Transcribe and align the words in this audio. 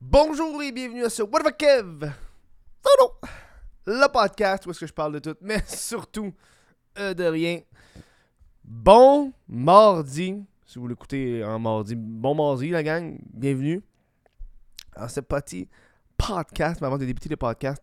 Bonjour 0.00 0.62
et 0.62 0.70
bienvenue 0.70 1.04
à 1.04 1.10
ce 1.10 1.24
What 1.24 1.40
the 1.40 1.56
Kev? 1.56 2.12
Oh 2.84 2.88
non 3.00 3.28
Le 3.84 4.06
podcast 4.12 4.64
où 4.64 4.70
est-ce 4.70 4.78
que 4.78 4.86
je 4.86 4.92
parle 4.92 5.14
de 5.14 5.18
tout, 5.18 5.34
mais 5.40 5.60
surtout 5.66 6.32
euh, 7.00 7.14
de 7.14 7.24
rien. 7.24 7.58
Bon 8.62 9.32
mardi, 9.48 10.36
si 10.64 10.78
vous 10.78 10.86
l'écoutez 10.86 11.42
en 11.44 11.58
mardi. 11.58 11.96
Bon 11.96 12.36
mardi 12.36 12.70
la 12.70 12.84
gang, 12.84 13.18
bienvenue 13.34 13.82
à 14.94 15.08
ce 15.08 15.18
petit 15.18 15.68
podcast, 16.16 16.80
mais 16.80 16.86
avant 16.86 16.98
de 16.98 17.04
débuter 17.04 17.28
le 17.28 17.36
podcast. 17.36 17.82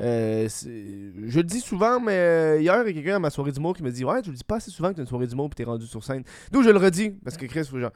Euh, 0.00 0.48
je 0.48 1.36
le 1.36 1.44
dis 1.44 1.60
souvent, 1.60 2.00
mais 2.00 2.16
euh, 2.16 2.60
hier, 2.62 2.82
il 2.82 2.86
y 2.86 2.90
a 2.90 2.92
quelqu'un 2.94 3.16
à 3.16 3.18
ma 3.18 3.28
soirée 3.28 3.52
d'humour 3.52 3.76
qui 3.76 3.82
me 3.82 3.90
dit 3.90 4.06
Ouais, 4.06 4.22
tu 4.22 4.30
le 4.30 4.36
dis 4.36 4.44
pas 4.44 4.56
assez 4.56 4.70
souvent 4.70 4.88
que 4.88 4.94
tu 4.94 5.00
as 5.00 5.02
une 5.02 5.08
soirée 5.08 5.26
d'humour 5.26 5.50
et 5.52 5.54
t'es 5.54 5.64
rendu 5.64 5.86
sur 5.86 6.02
scène. 6.02 6.24
D'où 6.50 6.62
je 6.62 6.70
le 6.70 6.78
redis, 6.78 7.10
parce 7.10 7.36
que 7.36 7.44
Chris, 7.44 7.66
faut 7.66 7.78
genre. 7.78 7.92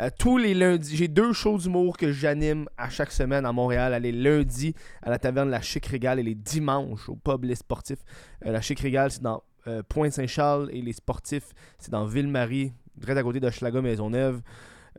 Euh, 0.00 0.10
tous 0.18 0.38
les 0.38 0.54
lundis, 0.54 0.96
j'ai 0.96 1.08
deux 1.08 1.32
shows 1.32 1.58
d'humour 1.58 1.96
que 1.96 2.12
j'anime 2.12 2.68
à 2.76 2.88
chaque 2.88 3.12
semaine 3.12 3.44
à 3.44 3.52
Montréal. 3.52 4.00
Les 4.02 4.12
lundis 4.12 4.74
à 5.02 5.10
la 5.10 5.18
taverne 5.18 5.50
La 5.50 5.60
Chic 5.60 5.84
Régal 5.86 6.18
et 6.18 6.22
les 6.22 6.34
dimanches 6.34 7.08
au 7.08 7.16
pub 7.16 7.44
Les 7.44 7.56
Sportifs. 7.56 8.04
Euh, 8.46 8.52
la 8.52 8.60
Chic 8.60 8.78
Régal, 8.80 9.10
c'est 9.10 9.22
dans 9.22 9.42
euh, 9.66 9.82
Pointe-Saint-Charles 9.88 10.70
et 10.72 10.80
les 10.80 10.92
Sportifs, 10.92 11.52
c'est 11.78 11.90
dans 11.90 12.06
Ville-Marie, 12.06 12.72
direct 12.96 13.18
à 13.18 13.22
côté 13.22 13.40
d'Hochelaga 13.40 13.82
Maisonneuve. 13.82 14.40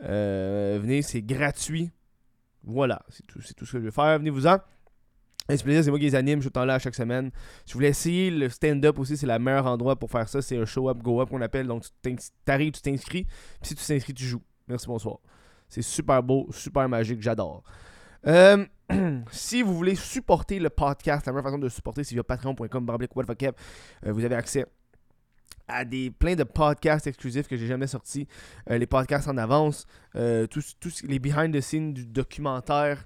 Euh, 0.03 0.80
venez, 0.81 1.02
c'est 1.02 1.22
gratuit. 1.22 1.91
Voilà, 2.63 3.02
c'est 3.09 3.25
tout, 3.25 3.39
tout 3.39 3.66
ce 3.66 3.72
que 3.72 3.80
je 3.80 3.86
vais 3.86 3.91
faire. 3.91 4.20
Venez-vous-en. 4.20 4.58
C'est 5.50 5.63
plaisir, 5.63 5.84
c'est 5.84 5.89
moi 5.89 5.97
qui 5.97 6.05
les 6.05 6.13
anime, 6.13 6.39
je 6.39 6.44
suis 6.44 6.52
temps 6.52 6.66
là 6.66 6.77
chaque 6.77 6.94
semaine. 6.94 7.31
Si 7.66 7.73
vous 7.73 7.80
voulez 7.80 7.88
essayer 7.88 8.30
le 8.30 8.50
stand-up 8.50 9.00
aussi, 9.00 9.17
c'est 9.17 9.25
le 9.25 9.39
meilleur 9.39 9.66
endroit 9.66 9.95
pour 9.95 10.11
faire 10.11 10.30
ça. 10.30 10.44
C'est 10.44 10.58
un 10.58 10.66
show-up, 10.66 11.00
go-up 11.00 11.30
qu'on 11.30 11.41
appelle. 11.41 11.66
Donc, 11.66 11.86
tu 12.03 12.16
t'arrives, 12.45 12.73
tu 12.73 12.81
t'inscris. 12.81 13.23
Puis 13.23 13.70
si 13.70 13.75
tu 13.75 13.84
t'inscris, 13.84 14.13
tu 14.13 14.25
joues. 14.25 14.44
Merci, 14.70 14.86
bonsoir. 14.86 15.18
C'est 15.68 15.82
super 15.82 16.22
beau, 16.22 16.48
super 16.52 16.88
magique, 16.88 17.22
j'adore. 17.22 17.64
Euh, 18.28 18.66
si 19.32 19.64
vous 19.64 19.76
voulez 19.76 19.95
supporter 19.95 20.59
le 20.59 20.70
podcast, 20.70 21.26
la 21.26 21.32
meilleure 21.32 21.45
façon 21.45 21.58
de 21.58 21.64
le 21.64 21.70
supporter, 21.70 22.03
c'est 22.03 22.14
via 22.14 22.23
patreon.com. 22.23 22.88
Euh, 22.92 24.11
vous 24.11 24.23
avez 24.23 24.36
accès 24.36 24.66
à 25.67 25.86
des 25.86 26.11
plein 26.11 26.36
de 26.36 26.44
podcasts 26.44 27.08
exclusifs 27.08 27.48
que 27.48 27.58
j'ai 27.58 27.67
jamais 27.67 27.88
sortis. 27.88 28.28
Euh, 28.70 28.78
les 28.78 28.88
podcasts 28.88 29.28
en 29.28 29.38
avance, 29.38 29.88
euh, 30.16 30.45
tous, 30.48 30.76
les 31.04 31.20
behind 31.20 31.56
the 31.56 31.61
scenes 31.61 31.94
du 31.94 32.06
documentaire 32.06 33.06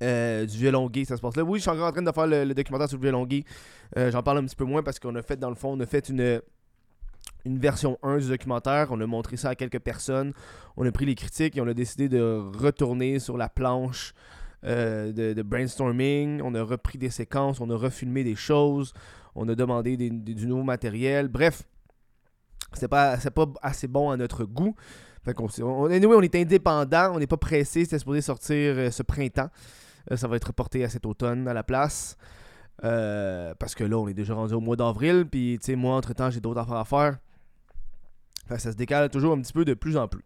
du 0.00 0.46
violon 0.46 0.90
ça 1.06 1.18
se 1.18 1.20
passe 1.20 1.36
là. 1.36 1.42
Oui, 1.42 1.58
je 1.58 1.62
suis 1.62 1.70
encore 1.70 1.88
en 1.88 1.92
train 1.92 2.00
de 2.00 2.10
faire 2.10 2.26
le, 2.26 2.54
documentaire 2.54 2.88
sur 2.88 2.96
le 2.96 3.02
violon 3.02 3.28
J'en 3.94 4.22
parle 4.22 4.38
un 4.38 4.46
petit 4.46 4.56
peu 4.56 4.64
moins 4.64 4.82
parce 4.82 4.98
qu'on 4.98 5.14
a 5.14 5.20
fait, 5.20 5.36
dans 5.36 5.50
le 5.50 5.54
fond, 5.54 5.76
on 5.76 5.80
a 5.80 5.84
fait 5.84 6.08
une, 6.08 6.40
une 7.44 7.58
version 7.58 7.98
1 8.02 8.18
du 8.18 8.28
documentaire. 8.28 8.88
On 8.90 9.00
a 9.00 9.06
montré 9.06 9.36
ça 9.36 9.50
à 9.50 9.54
quelques 9.54 9.78
personnes. 9.78 10.32
On 10.76 10.86
a 10.86 10.92
pris 10.92 11.06
les 11.06 11.14
critiques 11.14 11.56
et 11.56 11.60
on 11.60 11.68
a 11.68 11.74
décidé 11.74 12.08
de 12.08 12.42
retourner 12.56 13.18
sur 13.18 13.36
la 13.36 13.48
planche 13.48 14.14
euh, 14.64 15.12
de, 15.12 15.42
brainstorming. 15.42 16.42
On 16.42 16.54
a 16.54 16.62
repris 16.62 16.98
des 16.98 17.10
séquences, 17.10 17.60
on 17.60 17.70
a 17.70 17.76
refilmé 17.76 18.24
des 18.24 18.36
choses. 18.36 18.92
On 19.34 19.48
a 19.48 19.54
demandé 19.54 19.96
du 19.96 20.46
nouveau 20.46 20.64
matériel. 20.64 21.28
Bref, 21.28 21.62
c'est 22.74 22.88
pas, 22.88 23.16
pas 23.16 23.46
assez 23.62 23.88
bon 23.88 24.10
à 24.10 24.16
notre 24.16 24.44
goût. 24.44 24.74
On, 25.62 25.88
est 25.88 26.34
indépendant, 26.34 27.12
on 27.14 27.18
n'est 27.18 27.26
pas 27.26 27.36
pressé. 27.36 27.84
C'était 27.84 27.98
supposé 27.98 28.20
sortir 28.20 28.74
euh, 28.76 28.90
ce 28.90 29.02
printemps. 29.02 29.50
Euh, 30.10 30.16
ça 30.16 30.28
va 30.28 30.36
être 30.36 30.48
reporté 30.48 30.84
à 30.84 30.88
cet 30.88 31.06
automne 31.06 31.46
à 31.48 31.54
la 31.54 31.62
place. 31.62 32.16
Parce 32.82 33.74
que 33.74 33.84
là, 33.84 33.98
on 33.98 34.08
est 34.08 34.14
déjà 34.14 34.34
rendu 34.34 34.54
au 34.54 34.60
mois 34.60 34.76
d'avril. 34.76 35.26
Puis, 35.30 35.58
tu 35.60 35.66
sais, 35.66 35.76
moi, 35.76 35.96
entre-temps, 35.96 36.30
j'ai 36.30 36.40
d'autres 36.40 36.60
affaires 36.60 36.76
à 36.76 36.84
faire. 36.84 37.18
Ça 38.58 38.72
se 38.72 38.76
décale 38.76 39.08
toujours 39.10 39.32
un 39.34 39.40
petit 39.40 39.52
peu 39.52 39.64
de 39.64 39.74
plus 39.74 39.96
en 39.96 40.08
plus. 40.08 40.24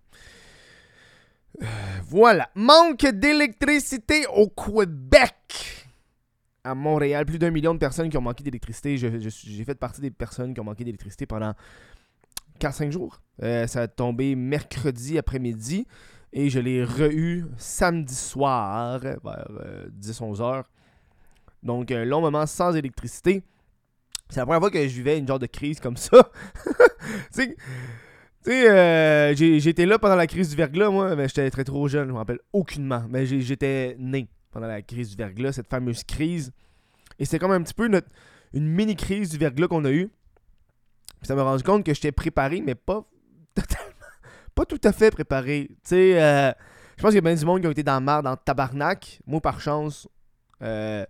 Euh, 1.62 1.66
voilà. 2.08 2.50
Manque 2.54 3.06
d'électricité 3.06 4.26
au 4.34 4.48
Québec. 4.48 5.86
À 6.64 6.74
Montréal, 6.74 7.26
plus 7.26 7.38
d'un 7.38 7.50
million 7.50 7.74
de 7.74 7.78
personnes 7.78 8.08
qui 8.08 8.16
ont 8.16 8.22
manqué 8.22 8.42
d'électricité. 8.42 8.96
J'ai 8.96 9.64
fait 9.64 9.74
partie 9.74 10.00
des 10.00 10.10
personnes 10.10 10.54
qui 10.54 10.60
ont 10.60 10.64
manqué 10.64 10.84
d'électricité 10.84 11.26
pendant 11.26 11.54
4-5 12.58 12.90
jours. 12.90 13.20
Euh, 13.42 13.66
ça 13.66 13.82
a 13.82 13.88
tombé 13.88 14.34
mercredi 14.34 15.18
après-midi. 15.18 15.86
Et 16.32 16.50
je 16.50 16.58
l'ai 16.58 16.82
re-eu 16.82 17.44
samedi 17.58 18.14
soir, 18.14 18.98
vers 18.98 19.48
10-11 20.00 20.42
heures. 20.42 20.70
Donc, 21.62 21.90
un 21.92 22.04
long 22.04 22.20
moment 22.20 22.46
sans 22.46 22.74
électricité. 22.74 23.42
C'est 24.28 24.40
la 24.40 24.46
première 24.46 24.60
fois 24.60 24.70
que 24.70 24.82
je 24.82 24.94
vivais 24.94 25.18
une 25.18 25.28
genre 25.28 25.38
de 25.38 25.46
crise 25.46 25.78
comme 25.78 25.96
ça. 25.96 26.30
tu 27.06 27.14
sais, 27.30 27.56
tu 28.44 28.50
sais, 28.50 28.70
euh, 28.70 29.34
j'étais 29.34 29.86
là 29.86 29.98
pendant 29.98 30.16
la 30.16 30.26
crise 30.26 30.50
du 30.50 30.56
verglas, 30.56 30.90
moi, 30.90 31.16
mais 31.16 31.28
j'étais 31.28 31.50
très 31.50 31.64
trop 31.64 31.88
jeune, 31.88 32.08
je 32.08 32.12
me 32.12 32.18
rappelle 32.18 32.40
aucunement. 32.52 33.04
Mais 33.08 33.24
j'étais 33.24 33.96
né 33.98 34.28
pendant 34.50 34.66
la 34.66 34.82
crise 34.82 35.10
du 35.10 35.16
verglas, 35.16 35.52
cette 35.52 35.68
fameuse 35.68 36.04
crise. 36.04 36.52
Et 37.18 37.24
c'était 37.24 37.38
comme 37.38 37.52
un 37.52 37.62
petit 37.62 37.74
peu 37.74 37.88
notre, 37.88 38.08
une 38.52 38.66
mini-crise 38.66 39.30
du 39.30 39.38
verglas 39.38 39.68
qu'on 39.68 39.84
a 39.84 39.90
eue. 39.90 40.10
Puis 41.20 41.28
ça 41.28 41.34
m'a 41.34 41.42
rendu 41.42 41.62
compte 41.62 41.84
que 41.84 41.94
j'étais 41.94 42.12
préparé, 42.12 42.60
mais 42.60 42.74
pas 42.74 43.04
totalement, 43.54 43.90
pas 44.54 44.66
tout 44.66 44.80
à 44.84 44.92
fait 44.92 45.10
préparé. 45.10 45.68
Tu 45.68 45.76
sais, 45.84 46.22
euh, 46.22 46.52
je 46.96 47.02
pense 47.02 47.10
qu'il 47.10 47.16
y 47.16 47.18
a 47.18 47.22
bien 47.22 47.34
du 47.34 47.44
monde 47.46 47.62
qui 47.62 47.66
ont 47.66 47.72
été 47.72 47.82
dans 47.82 47.94
la 47.94 48.00
merde, 48.00 48.24
dans 48.24 48.32
le 48.32 48.36
tabarnak. 48.36 49.20
Moi, 49.26 49.40
par 49.40 49.60
chance, 49.60 50.06
euh, 50.62 51.04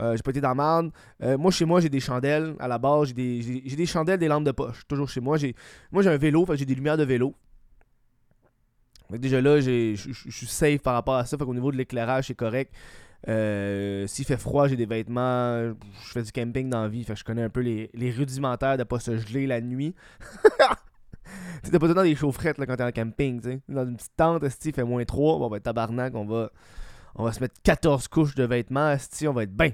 euh, 0.00 0.16
j'ai 0.16 0.22
pas 0.22 0.30
été 0.30 0.40
dans 0.40 0.48
la 0.48 0.54
merde. 0.54 0.90
Euh, 1.22 1.36
moi, 1.38 1.50
chez 1.50 1.64
moi, 1.64 1.80
j'ai 1.80 1.88
des 1.88 2.00
chandelles. 2.00 2.54
À 2.58 2.68
la 2.68 2.78
base, 2.78 3.08
j'ai 3.08 3.14
des, 3.14 3.62
j'ai, 3.64 3.76
des 3.76 3.86
chandelles, 3.86 4.18
des 4.18 4.28
lampes 4.28 4.44
de 4.44 4.52
poche. 4.52 4.86
Toujours 4.86 5.08
chez 5.08 5.20
moi. 5.20 5.36
J'ai, 5.38 5.54
moi, 5.90 6.02
j'ai 6.02 6.10
un 6.10 6.16
vélo, 6.16 6.46
j'ai 6.54 6.64
des 6.64 6.74
lumières 6.74 6.96
de 6.96 7.04
vélo. 7.04 7.34
Déjà 9.10 9.40
là, 9.40 9.60
je 9.60 9.94
suis 9.96 10.46
safe 10.46 10.82
par 10.82 10.94
rapport 10.94 11.14
à 11.16 11.24
ça. 11.24 11.36
Fait 11.36 11.44
qu'au 11.44 11.54
niveau 11.54 11.72
de 11.72 11.76
l'éclairage, 11.76 12.26
c'est 12.26 12.34
correct. 12.34 12.72
Euh, 13.26 14.06
S'il 14.06 14.24
fait 14.24 14.36
froid, 14.36 14.68
j'ai 14.68 14.76
des 14.76 14.86
vêtements. 14.86 15.74
Je 16.04 16.12
fais 16.12 16.22
du 16.22 16.30
camping 16.30 16.68
dans 16.68 16.82
la 16.82 16.88
vie. 16.88 17.04
Fait 17.04 17.14
que 17.14 17.18
je 17.18 17.24
connais 17.24 17.42
un 17.42 17.50
peu 17.50 17.60
les, 17.60 17.90
les 17.94 18.10
rudimentaires 18.10 18.76
de 18.76 18.84
pas 18.84 19.00
se 19.00 19.16
geler 19.16 19.46
la 19.46 19.60
nuit. 19.60 19.94
tu 21.64 21.70
pas 21.70 21.78
tout 21.78 21.86
le 21.86 21.94
temps 21.94 22.02
des 22.02 22.14
chaufferettes 22.14 22.58
là, 22.58 22.66
quand 22.66 22.76
t'es 22.76 22.84
en 22.84 22.92
camping. 22.92 23.40
tu 23.40 23.48
sais. 23.48 23.60
Dans 23.68 23.84
une 23.86 23.96
petite 23.96 24.16
tente, 24.16 24.44
il 24.64 24.72
fait 24.72 24.84
moins 24.84 25.04
3. 25.04 25.38
Bon, 25.38 25.48
ben 25.48 25.60
tabarnak, 25.60 26.14
on 26.14 26.24
va, 26.26 26.50
on 27.14 27.24
va 27.24 27.32
se 27.32 27.40
mettre 27.40 27.54
14 27.62 28.08
couches 28.08 28.34
de 28.34 28.44
vêtements. 28.44 28.90
esti, 28.90 29.28
on 29.28 29.32
va 29.32 29.44
être 29.44 29.56
bien. 29.56 29.72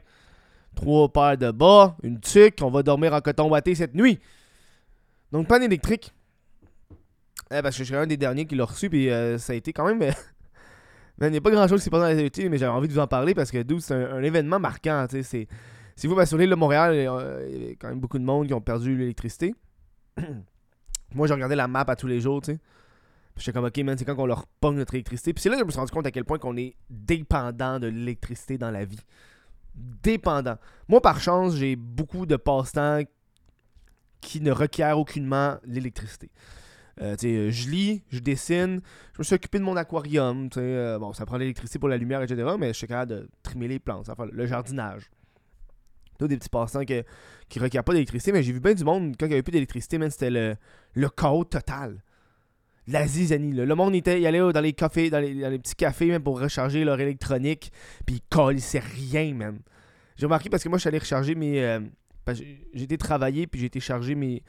Trois 0.75 1.12
paires 1.12 1.39
de 1.39 1.50
bas, 1.50 1.97
une 2.03 2.21
tuque. 2.21 2.59
On 2.62 2.71
va 2.71 2.83
dormir 2.83 3.12
en 3.12 3.21
coton 3.21 3.49
watté 3.49 3.75
cette 3.75 3.95
nuit. 3.95 4.19
Donc, 5.33 5.49
panne 5.49 5.62
électrique. 5.62 6.12
Eh, 7.50 7.62
parce 7.62 7.77
que 7.77 7.84
je 7.84 7.89
suis 7.89 7.97
un 7.97 8.06
des 8.06 8.17
derniers 8.17 8.47
qui 8.47 8.55
l'a 8.55 8.65
reçu, 8.65 8.89
puis 8.89 9.11
euh, 9.11 9.39
ça 9.39 9.53
a 9.53 9.56
été 9.56 9.72
quand 9.72 9.87
même. 9.87 10.00
il 11.21 11.28
n'y 11.28 11.37
a 11.37 11.41
pas 11.41 11.50
grand 11.50 11.69
chose 11.69 11.81
qui 11.81 11.84
s'est 11.84 11.91
passé 11.91 12.03
dans 12.03 12.11
société, 12.11 12.49
mais 12.49 12.59
j'avais 12.59 12.72
envie 12.72 12.89
de 12.89 12.93
vous 12.93 12.99
en 12.99 13.06
parler 13.06 13.34
parce 13.34 13.51
que 13.51 13.62
d'où 13.62 13.81
c'est 13.81 13.95
un, 13.95 14.22
événement 14.22 14.59
marquant. 14.59 15.06
si 15.09 15.47
vous, 16.05 16.25
sur 16.25 16.39
l'île 16.39 16.51
de 16.51 16.55
Montréal, 16.55 16.93
euh, 16.95 17.49
il 17.51 17.69
y 17.69 17.71
a 17.71 17.75
quand 17.77 17.89
même 17.89 18.01
beaucoup 18.01 18.19
de 18.19 18.25
monde 18.25 18.47
qui 18.47 18.55
ont 18.55 18.61
perdu 18.61 18.97
l'électricité. 18.97 19.55
Moi, 21.15 21.28
j'ai 21.28 21.34
regardé 21.34 21.55
la 21.55 21.69
map 21.69 21.84
à 21.87 21.97
tous 21.97 22.09
les 22.09 22.21
jours, 22.21 22.41
tu 22.43 22.53
sais. 22.53 22.59
J'étais 23.37 23.53
comme, 23.53 23.65
ok, 23.65 23.77
man, 23.78 23.99
c'est 23.99 24.05
quand 24.05 24.15
qu'on 24.15 24.27
leur 24.27 24.47
pogne 24.47 24.77
notre 24.77 24.95
électricité. 24.95 25.33
Puis 25.33 25.43
c'est 25.43 25.49
là 25.49 25.56
que 25.56 25.62
je 25.62 25.67
me 25.67 25.71
suis 25.71 25.81
rendu 25.81 25.91
compte 25.91 26.06
à 26.06 26.11
quel 26.11 26.25
point 26.25 26.39
qu'on 26.39 26.56
est 26.56 26.77
dépendant 26.89 27.81
de 27.81 27.89
l'électricité 27.89 28.59
dans 28.59 28.71
la 28.71 28.84
vie. 28.84 29.00
Dépendant. 29.75 30.56
Moi, 30.89 31.00
par 31.00 31.21
chance, 31.21 31.56
j'ai 31.56 31.75
beaucoup 31.75 32.27
de 32.27 32.37
passe-temps 32.37 33.00
qui 34.21 34.41
ne 34.41 34.53
requièrent 34.53 34.99
aucunement 34.99 35.56
l'électricité. 35.65 36.31
Euh, 37.00 37.17
je 37.19 37.69
lis, 37.69 38.05
je 38.09 38.21
dessine, 38.21 38.81
je 39.15 39.19
me 39.19 39.25
suis 39.25 39.34
occupé 39.34 39.59
de 39.59 39.65
mon 39.65 39.77
aquarium. 39.77 40.49
euh, 40.56 40.99
bon, 40.99 41.12
ça 41.12 41.27
prend 41.27 41.37
l'électricité 41.37 41.81
pour 41.81 41.89
la 41.89 41.97
lumière, 41.97 42.22
etc. 42.22 42.55
Mais 42.56 42.69
je 42.69 42.78
suis 42.78 42.87
capable 42.87 43.11
de 43.11 43.28
trimer 43.43 43.66
les 43.66 43.81
plantes, 43.81 44.06
fait 44.06 44.12
le 44.31 44.47
jardinage. 44.47 45.11
Tout 46.21 46.28
des 46.28 46.37
petits 46.37 46.49
passe-temps 46.49 46.84
qui 46.84 46.95
ne 47.59 47.65
requièrent 47.65 47.83
pas 47.83 47.93
d'électricité. 47.95 48.31
Mais 48.31 48.45
j'ai 48.45 48.53
vu 48.53 48.61
bien 48.61 48.75
du 48.75 48.84
monde, 48.84 49.16
quand 49.19 49.27
il 49.27 49.31
n'y 49.31 49.34
avait 49.34 49.43
plus 49.43 49.51
d'électricité, 49.51 49.99
c'était 50.11 50.31
le, 50.31 50.56
le 50.95 51.09
chaos 51.09 51.45
total. 51.45 52.01
La 52.87 53.06
zizanie. 53.06 53.53
là. 53.53 53.65
Le 53.65 53.75
monde 53.75 53.95
était, 53.95 54.21
il 54.21 54.27
allait 54.27 54.53
dans 54.53 54.61
les 54.61 54.75
cafés, 54.75 55.09
dans 55.09 55.19
les, 55.19 55.59
petits 55.59 55.75
cafés 55.75 56.06
même 56.06 56.22
pour 56.22 56.41
recharger 56.41 56.84
leur 56.84 57.00
électronique. 57.00 57.72
Puis 58.04 58.16
ils 58.16 58.22
colissaient 58.28 58.81
rien, 58.81 59.33
man. 59.34 59.59
J'ai 60.16 60.27
remarqué 60.27 60.51
parce 60.51 60.63
que 60.63 60.69
moi, 60.69 60.78
je 60.78 60.83
suis 60.83 60.89
allé 60.89 60.98
recharger 60.98 61.34
mes. 61.34 61.63
euh, 61.63 61.81
j'ai 62.33 62.83
été 62.83 62.97
travailler, 62.97 63.47
puis 63.47 63.60
j'ai 63.60 63.66
été 63.66 63.81
charger 63.81 64.15
mes, 64.15 64.42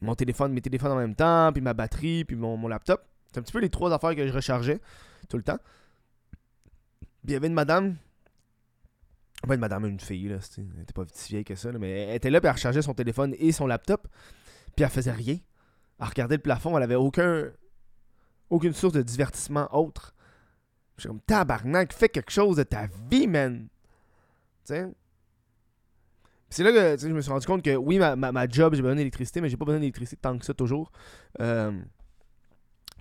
mon 0.00 0.14
téléphone, 0.14 0.52
mes 0.52 0.60
téléphones 0.60 0.92
en 0.92 0.96
même 0.96 1.14
temps, 1.14 1.50
puis 1.52 1.60
ma 1.60 1.74
batterie, 1.74 2.24
puis 2.24 2.36
mon, 2.36 2.68
laptop. 2.68 3.04
C'est 3.30 3.38
un 3.38 3.42
petit 3.42 3.52
peu 3.52 3.60
les 3.60 3.70
trois 3.70 3.92
affaires 3.92 4.14
que 4.14 4.26
je 4.26 4.32
rechargeais 4.32 4.80
tout 5.28 5.36
le 5.36 5.42
temps. 5.42 5.58
Puis 7.00 7.28
il 7.28 7.32
y 7.32 7.36
avait 7.36 7.46
une 7.46 7.54
madame. 7.54 7.96
Pas 9.46 9.54
une 9.54 9.60
madame, 9.60 9.84
une 9.86 10.00
fille, 10.00 10.28
là. 10.28 10.38
Elle 10.56 10.82
était 10.82 10.92
pas 10.92 11.04
si 11.12 11.32
vieille 11.32 11.44
que 11.44 11.54
ça, 11.54 11.72
mais 11.72 11.90
elle 11.90 12.16
était 12.16 12.30
là, 12.30 12.40
puis 12.40 12.48
elle 12.48 12.54
rechargeait 12.54 12.82
son 12.82 12.94
téléphone 12.94 13.34
et 13.38 13.52
son 13.52 13.66
laptop. 13.66 14.06
Puis 14.76 14.84
elle 14.84 14.90
faisait 14.90 15.12
rien. 15.12 15.38
Elle 16.00 16.06
regardait 16.06 16.36
le 16.36 16.42
plafond, 16.42 16.76
elle 16.76 16.82
avait 16.82 16.94
aucun. 16.94 17.50
Aucune 18.52 18.74
source 18.74 18.92
de 18.92 19.00
divertissement 19.00 19.66
autre. 19.74 20.14
J'étais 20.98 21.08
comme 21.08 21.20
tabarnak, 21.20 21.92
fais 21.94 22.10
quelque 22.10 22.30
chose 22.30 22.56
de 22.56 22.64
ta 22.64 22.86
vie, 23.10 23.26
man. 23.26 23.66
Tu 24.66 24.74
sais? 24.74 24.86
C'est 26.50 26.62
là 26.62 26.70
que 26.70 27.00
je 27.00 27.08
me 27.08 27.22
suis 27.22 27.32
rendu 27.32 27.46
compte 27.46 27.62
que 27.62 27.74
oui, 27.74 27.98
ma, 27.98 28.14
ma, 28.14 28.30
ma 28.30 28.46
job, 28.46 28.74
j'ai 28.74 28.82
besoin 28.82 28.94
d'électricité, 28.94 29.40
mais 29.40 29.48
j'ai 29.48 29.56
pas 29.56 29.64
besoin 29.64 29.80
d'électricité 29.80 30.18
tant 30.20 30.36
que 30.36 30.44
ça 30.44 30.52
toujours. 30.52 30.92
Euh, 31.40 31.72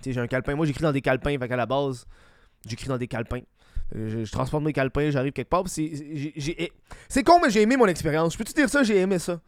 j'ai 0.05 0.17
un 0.17 0.27
calepin. 0.27 0.55
Moi, 0.55 0.65
j'écris 0.65 0.83
dans 0.83 0.93
des 0.93 1.01
calepins, 1.01 1.37
fait 1.37 1.49
qu'à 1.49 1.57
la 1.57 1.65
base, 1.65 2.05
j'écris 2.65 2.87
dans 2.87 2.97
des 2.97 3.09
calepins. 3.09 3.41
Je, 3.93 4.23
je 4.23 4.31
transporte 4.31 4.63
mes 4.63 4.71
calepins, 4.71 5.09
j'arrive 5.09 5.33
quelque 5.33 5.49
part. 5.49 5.65
j'ai- 5.67 6.71
c'est 7.09 7.23
con, 7.23 7.41
mais 7.43 7.49
j'ai 7.49 7.61
aimé 7.61 7.75
mon 7.75 7.87
expérience. 7.87 8.31
Je 8.33 8.37
peux-tu 8.37 8.53
dire 8.53 8.69
ça? 8.69 8.83
J'ai 8.83 8.99
aimé 8.99 9.19
ça. 9.19 9.41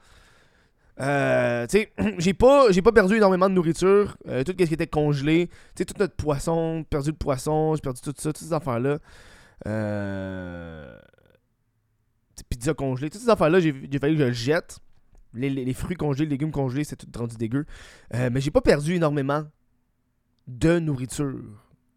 Euh, 0.99 1.65
tu 1.67 1.79
sais, 1.79 1.93
j'ai 2.19 2.33
pas, 2.33 2.71
j'ai 2.71 2.81
pas 2.81 2.91
perdu 2.91 3.15
énormément 3.15 3.49
de 3.49 3.55
nourriture. 3.55 4.15
Euh, 4.27 4.43
tout 4.43 4.53
ce 4.57 4.65
qui 4.65 4.73
était 4.73 4.87
congelé. 4.87 5.47
Tu 5.47 5.53
sais, 5.79 5.85
tout 5.85 5.95
notre 5.99 6.15
poisson, 6.15 6.85
perdu 6.89 7.09
le 7.11 7.15
poisson, 7.15 7.75
j'ai 7.75 7.81
perdu 7.81 8.01
tout 8.01 8.13
ça, 8.15 8.31
toutes 8.33 8.37
ces 8.37 8.53
affaires-là. 8.53 8.99
Euh... 9.67 10.97
Pizza 12.49 12.73
congelée, 12.73 13.09
toutes 13.09 13.21
ces 13.21 13.29
affaires-là, 13.29 13.59
j'ai 13.59 13.71
fallu 13.99 14.13
que 14.15 14.21
je 14.21 14.25
le 14.27 14.31
jette. 14.33 14.79
Les, 15.35 15.49
les- 15.49 15.65
les 15.65 15.73
fruits 15.73 15.95
congelés, 15.95 16.25
les 16.25 16.31
légumes 16.31 16.51
congelés, 16.51 16.83
c'est 16.83 16.95
tout 16.95 17.07
rendu 17.17 17.35
dégueu. 17.37 17.65
Euh, 18.13 18.29
mais 18.31 18.41
j'ai 18.41 18.51
pas 18.51 18.61
perdu 18.61 18.93
énormément 18.95 19.43
de 20.47 20.77
nourriture 20.79 21.35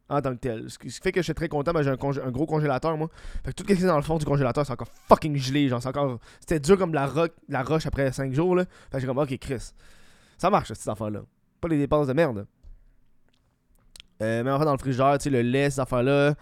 en 0.09 0.21
tant 0.21 0.33
que 0.35 0.39
tel. 0.41 0.71
Ce 0.71 0.79
qui 0.79 0.91
fait 0.91 1.13
que 1.13 1.21
je 1.21 1.25
suis 1.25 1.35
très 1.35 1.49
content, 1.49 1.73
ben, 1.73 1.83
j'ai 1.83 1.91
un, 1.91 2.31
gros 2.31 2.47
congélateur, 2.47 2.97
moi. 2.97 3.09
Fait 3.45 3.51
que 3.53 3.57
tout 3.57 3.65
ce 3.69 3.75
qui 3.75 3.83
est 3.83 3.87
dans 3.87 3.97
le 3.97 4.03
fond 4.03 4.19
du 4.19 4.25
congélateur, 4.25 4.65
c'est 4.65 4.73
encore 4.73 4.89
fucking 5.09 5.37
gelé. 5.37 5.69
Genre, 5.69 5.83
c'est 5.83 5.89
encore. 5.89 6.19
C'était 6.41 6.61
dur 6.61 6.79
comme 6.79 6.95
la, 6.95 7.11
la 7.49 7.63
roche 7.63 7.87
après 7.87 8.13
5 8.13 8.33
jours, 8.33 8.55
là. 8.57 8.65
Fait 8.91 8.99
que 8.99 9.01
j'ai 9.01 9.07
comme, 9.07 9.19
ok, 9.19 9.37
Chris. 9.39 9.73
Ça 10.39 10.51
marche, 10.51 10.73
cette 10.73 10.89
affaire-là. 10.89 11.23
Pas 11.61 11.69
les 11.69 11.79
dépenses 11.79 12.07
de 12.07 12.13
merde. 12.13 12.47
Euh, 14.23 14.43
mais 14.45 14.51
enfin, 14.51 14.65
dans 14.65 14.73
le 14.73 14.79
frigidaire, 14.79 15.19
tu 15.19 15.25
sais, 15.25 15.31
le 15.31 15.43
lait, 15.43 15.71
ces 15.71 15.81
affaires-là. 15.81 16.35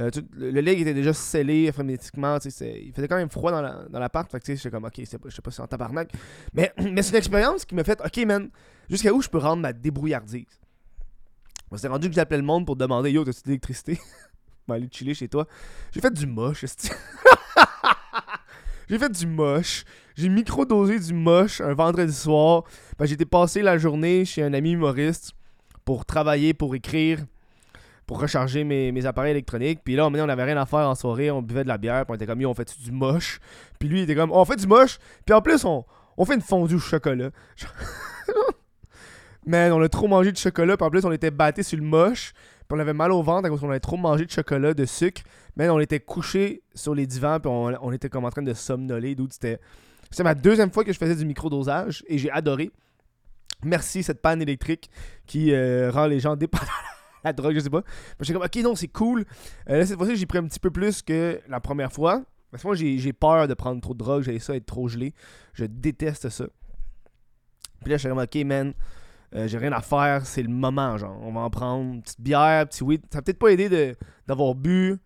euh, 0.00 0.10
le, 0.32 0.60
lait 0.60 0.78
était 0.78 0.94
déjà 0.94 1.12
scellé 1.12 1.70
frénétiquement, 1.72 2.38
il 2.44 2.92
faisait 2.94 3.08
quand 3.08 3.16
même 3.16 3.30
froid 3.30 3.50
dans 3.50 3.60
la- 3.62 3.84
dans 3.90 3.98
l'appart. 3.98 4.30
fait 4.30 4.40
que 4.40 4.44
tu 4.44 4.52
sais, 4.52 4.56
j'étais 4.56 4.70
comme, 4.70 4.84
ok, 4.84 4.94
je 4.98 5.04
sais 5.04 5.18
pas 5.18 5.30
si 5.50 5.56
c'est 5.56 5.62
en 5.62 5.66
tabarnak. 5.66 6.10
Mais, 6.54 6.72
mais 6.92 7.02
c'est 7.02 7.10
une 7.10 7.16
expérience 7.16 7.64
qui 7.64 7.74
m'a 7.74 7.84
fait, 7.84 8.00
ok, 8.04 8.24
man, 8.26 8.48
jusqu'à 8.88 9.12
où 9.12 9.20
je 9.22 9.28
peux 9.28 9.38
rendre 9.38 9.62
ma 9.62 9.72
débrouillardise? 9.72 10.61
On 11.72 11.76
s'est 11.78 11.88
rendu 11.88 12.10
que 12.10 12.14
j'appelais 12.14 12.36
le 12.36 12.42
monde 12.42 12.66
pour 12.66 12.76
demander, 12.76 13.10
yo, 13.10 13.24
t'as-tu 13.24 13.40
de 13.44 13.46
l'électricité? 13.46 13.98
vais 14.68 14.74
aller 14.74 14.90
chiller 14.92 15.14
chez 15.14 15.26
toi. 15.26 15.46
J'ai 15.90 16.02
fait 16.02 16.12
du 16.12 16.26
moche. 16.26 16.66
J'ai 18.90 18.98
fait 18.98 19.08
du 19.08 19.26
moche. 19.26 19.84
J'ai 20.14 20.28
micro-dosé 20.28 20.98
du 20.98 21.14
moche 21.14 21.62
un 21.62 21.72
vendredi 21.72 22.12
soir. 22.12 22.64
Ben, 22.98 23.06
été 23.06 23.24
passer 23.24 23.62
la 23.62 23.78
journée 23.78 24.26
chez 24.26 24.42
un 24.42 24.52
ami 24.52 24.72
humoriste 24.72 25.32
pour 25.86 26.04
travailler, 26.04 26.52
pour 26.52 26.74
écrire, 26.74 27.20
pour 28.06 28.20
recharger 28.20 28.64
mes, 28.64 29.06
appareils 29.06 29.30
électroniques. 29.30 29.80
Puis 29.82 29.96
là, 29.96 30.06
on 30.06 30.14
on 30.14 30.28
avait 30.28 30.44
rien 30.44 30.58
à 30.58 30.66
faire 30.66 30.80
en 30.80 30.94
soirée, 30.94 31.30
on 31.30 31.40
buvait 31.40 31.62
de 31.62 31.68
la 31.68 31.78
bière, 31.78 32.04
puis 32.04 32.12
on 32.12 32.16
était 32.16 32.26
comme, 32.26 32.42
yo, 32.42 32.50
on 32.50 32.54
fait 32.54 32.76
du 32.84 32.92
moche? 32.92 33.40
Puis 33.78 33.88
lui, 33.88 34.00
il 34.00 34.02
était 34.02 34.14
comme, 34.14 34.30
on 34.30 34.44
fait 34.44 34.56
du 34.56 34.66
moche. 34.66 34.98
Puis 35.24 35.34
en 35.34 35.40
plus, 35.40 35.64
on, 35.64 35.86
on 36.18 36.26
fait 36.26 36.34
une 36.34 36.42
fondue 36.42 36.74
au 36.74 36.80
chocolat. 36.80 37.30
Man, 39.44 39.72
on 39.72 39.82
a 39.82 39.88
trop 39.88 40.06
mangé 40.06 40.30
de 40.30 40.36
chocolat, 40.36 40.76
puis 40.76 40.86
en 40.86 40.90
plus, 40.90 41.04
on 41.04 41.12
était 41.12 41.30
batté 41.30 41.62
sur 41.62 41.78
le 41.78 41.84
moche. 41.84 42.32
Puis 42.32 42.78
on 42.78 42.78
avait 42.78 42.92
mal 42.92 43.10
au 43.12 43.22
ventre 43.22 43.46
à 43.46 43.48
cause 43.50 43.60
qu'on 43.60 43.70
avait 43.70 43.80
trop 43.80 43.96
mangé 43.96 44.24
de 44.24 44.30
chocolat, 44.30 44.72
de 44.72 44.84
sucre. 44.84 45.22
Mais 45.56 45.68
on 45.68 45.80
était 45.80 46.00
couché 46.00 46.62
sur 46.74 46.94
les 46.94 47.06
divans, 47.06 47.40
puis 47.40 47.50
on, 47.50 47.92
était 47.92 48.08
comme 48.08 48.24
en 48.24 48.30
train 48.30 48.42
de 48.42 48.54
somnoler. 48.54 49.14
D'où 49.14 49.26
c'était. 49.30 49.60
C'était 50.10 50.24
ma 50.24 50.34
deuxième 50.34 50.70
fois 50.70 50.84
que 50.84 50.92
je 50.92 50.98
faisais 50.98 51.16
du 51.16 51.24
micro-dosage 51.24 52.04
et 52.06 52.18
j'ai 52.18 52.30
adoré. 52.30 52.70
Merci 53.64 54.02
cette 54.02 54.20
panne 54.20 54.42
électrique 54.42 54.90
qui 55.26 55.52
euh, 55.52 55.90
rend 55.90 56.06
les 56.06 56.20
gens 56.20 56.36
dépendants 56.36 56.66
la 57.24 57.32
drogue, 57.32 57.54
je 57.54 57.60
sais 57.60 57.70
pas. 57.70 57.82
J'étais 58.20 58.32
comme, 58.34 58.44
ok, 58.44 58.56
non, 58.56 58.74
c'est 58.74 58.88
cool. 58.88 59.24
Euh, 59.68 59.78
là, 59.78 59.86
cette 59.86 59.96
fois-ci, 59.96 60.16
j'ai 60.16 60.26
pris 60.26 60.38
un 60.38 60.44
petit 60.44 60.60
peu 60.60 60.70
plus 60.70 61.02
que 61.02 61.40
la 61.48 61.60
première 61.60 61.92
fois. 61.92 62.22
Parce 62.50 62.62
que 62.62 62.68
moi, 62.68 62.76
j'ai 62.76 62.98
j'ai 62.98 63.12
peur 63.12 63.48
de 63.48 63.54
prendre 63.54 63.80
trop 63.80 63.94
de 63.94 63.98
drogue. 63.98 64.22
J'ai 64.22 64.38
ça 64.38 64.54
être 64.54 64.66
trop 64.66 64.88
gelé. 64.88 65.14
Je 65.54 65.64
déteste 65.64 66.28
ça. 66.28 66.46
Puis 67.82 67.90
là, 67.90 67.96
je 67.96 68.00
suis 68.00 68.08
comme, 68.08 68.18
ok, 68.18 68.34
man, 68.44 68.74
euh, 69.34 69.48
j'ai 69.48 69.58
rien 69.58 69.72
à 69.72 69.80
faire. 69.80 70.26
C'est 70.26 70.42
le 70.42 70.48
moment, 70.48 70.98
genre. 70.98 71.18
On 71.22 71.32
va 71.32 71.40
en 71.40 71.50
prendre 71.50 71.94
une 71.94 72.02
petite 72.02 72.20
bière, 72.20 72.66
petit 72.68 72.84
weed. 72.84 73.02
Ça 73.12 73.22
peut-être 73.22 73.38
pas 73.38 73.48
aidé 73.48 73.94
d'avoir 74.26 74.54
bu, 74.54 74.98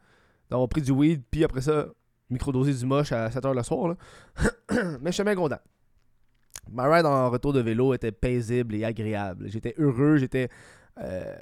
d'avoir 0.50 0.68
pris 0.68 0.82
du 0.82 0.92
weed, 0.92 1.22
puis 1.30 1.44
après 1.44 1.60
ça, 1.60 1.86
microdosé 2.30 2.74
du 2.74 2.86
moche 2.86 3.12
à 3.12 3.28
7h 3.28 3.54
le 3.54 3.62
soir. 3.62 3.94
Mais 5.00 5.10
je 5.10 5.12
suis 5.12 5.24
bien 5.24 5.34
content. 5.34 5.58
Ma 6.68 6.92
ride 6.92 7.06
en 7.06 7.30
retour 7.30 7.52
de 7.52 7.60
vélo 7.60 7.94
était 7.94 8.12
paisible 8.12 8.74
et 8.74 8.84
agréable. 8.84 9.48
J'étais 9.48 9.74
heureux, 9.78 10.16
j'étais 10.16 10.48
euh, 10.98 11.36